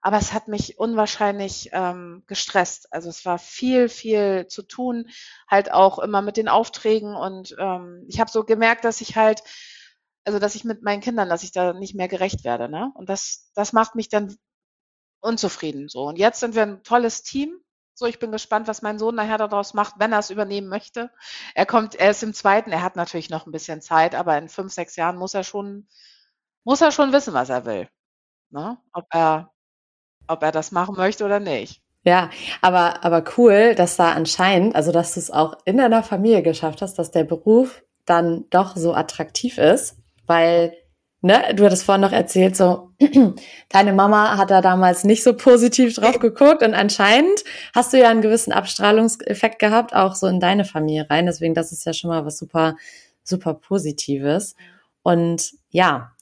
[0.07, 2.93] Aber es hat mich unwahrscheinlich ähm, gestresst.
[2.93, 5.09] Also es war viel, viel zu tun,
[5.49, 7.17] halt auch immer mit den Aufträgen.
[7.17, 9.43] Und ähm, ich habe so gemerkt, dass ich halt,
[10.27, 12.69] also dass ich mit meinen Kindern, dass ich da nicht mehr gerecht werde.
[12.69, 12.93] Ne?
[12.95, 14.37] Und das, das macht mich dann
[15.21, 16.05] unzufrieden so.
[16.07, 17.64] Und jetzt sind wir ein tolles Team.
[17.97, 21.11] So, ich bin gespannt, was mein Sohn nachher daraus macht, wenn er es übernehmen möchte.
[21.55, 24.49] Er kommt, er ist im zweiten, er hat natürlich noch ein bisschen Zeit, aber in
[24.49, 25.87] fünf, sechs Jahren muss er schon,
[26.65, 27.89] muss er schon wissen, was er will.
[28.51, 28.79] Ne?
[28.93, 29.53] Ob er,
[30.27, 31.83] ob er das machen möchte oder nicht.
[32.03, 32.31] Ja,
[32.61, 36.83] aber, aber cool, dass da anscheinend, also dass du es auch in deiner Familie geschafft
[36.83, 40.77] hast, dass der Beruf dann doch so attraktiv ist, weil
[41.25, 42.91] ne, du hattest vorhin noch erzählt, so,
[43.71, 47.43] deine Mama hat da damals nicht so positiv drauf geguckt und anscheinend
[47.75, 51.25] hast du ja einen gewissen Abstrahlungseffekt gehabt, auch so in deine Familie rein.
[51.25, 52.77] Deswegen, das ist ja schon mal was super,
[53.23, 54.55] super Positives.
[55.03, 56.13] Und ja,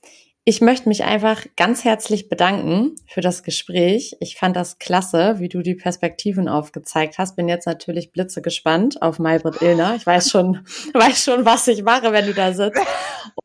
[0.45, 4.17] ich möchte mich einfach ganz herzlich bedanken für das Gespräch.
[4.19, 7.37] Ich fand das klasse, wie du die Perspektiven aufgezeigt hast.
[7.37, 9.95] Bin jetzt natürlich blitzegespannt auf Maybrit Illner.
[9.95, 12.81] Ich weiß schon, weiß schon, was ich mache, wenn du da sitzt.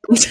[0.08, 0.28] Und,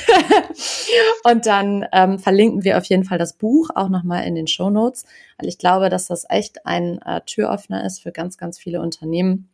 [1.24, 4.68] und dann ähm, verlinken wir auf jeden Fall das Buch auch nochmal in den Show
[4.68, 5.04] Notes,
[5.38, 9.48] weil ich glaube, dass das echt ein äh, Türöffner ist für ganz, ganz viele Unternehmen.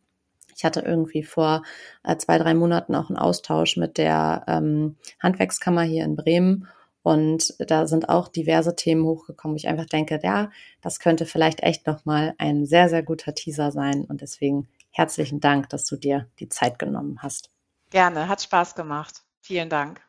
[0.55, 1.61] Ich hatte irgendwie vor
[2.03, 6.67] äh, zwei, drei Monaten auch einen Austausch mit der ähm, Handwerkskammer hier in Bremen
[7.03, 10.49] und da sind auch diverse Themen hochgekommen, wo ich einfach denke, ja,
[10.81, 14.05] das könnte vielleicht echt nochmal ein sehr, sehr guter Teaser sein.
[14.05, 17.51] Und deswegen herzlichen Dank, dass du dir die Zeit genommen hast.
[17.89, 19.23] Gerne, hat Spaß gemacht.
[19.41, 19.99] Vielen Dank.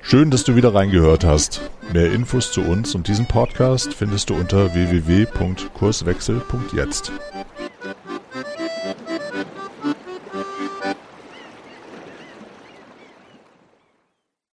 [0.00, 1.60] Schön, dass du wieder reingehört hast.
[1.92, 7.12] Mehr Infos zu uns und diesem Podcast findest du unter www.kurswechsel.jetzt.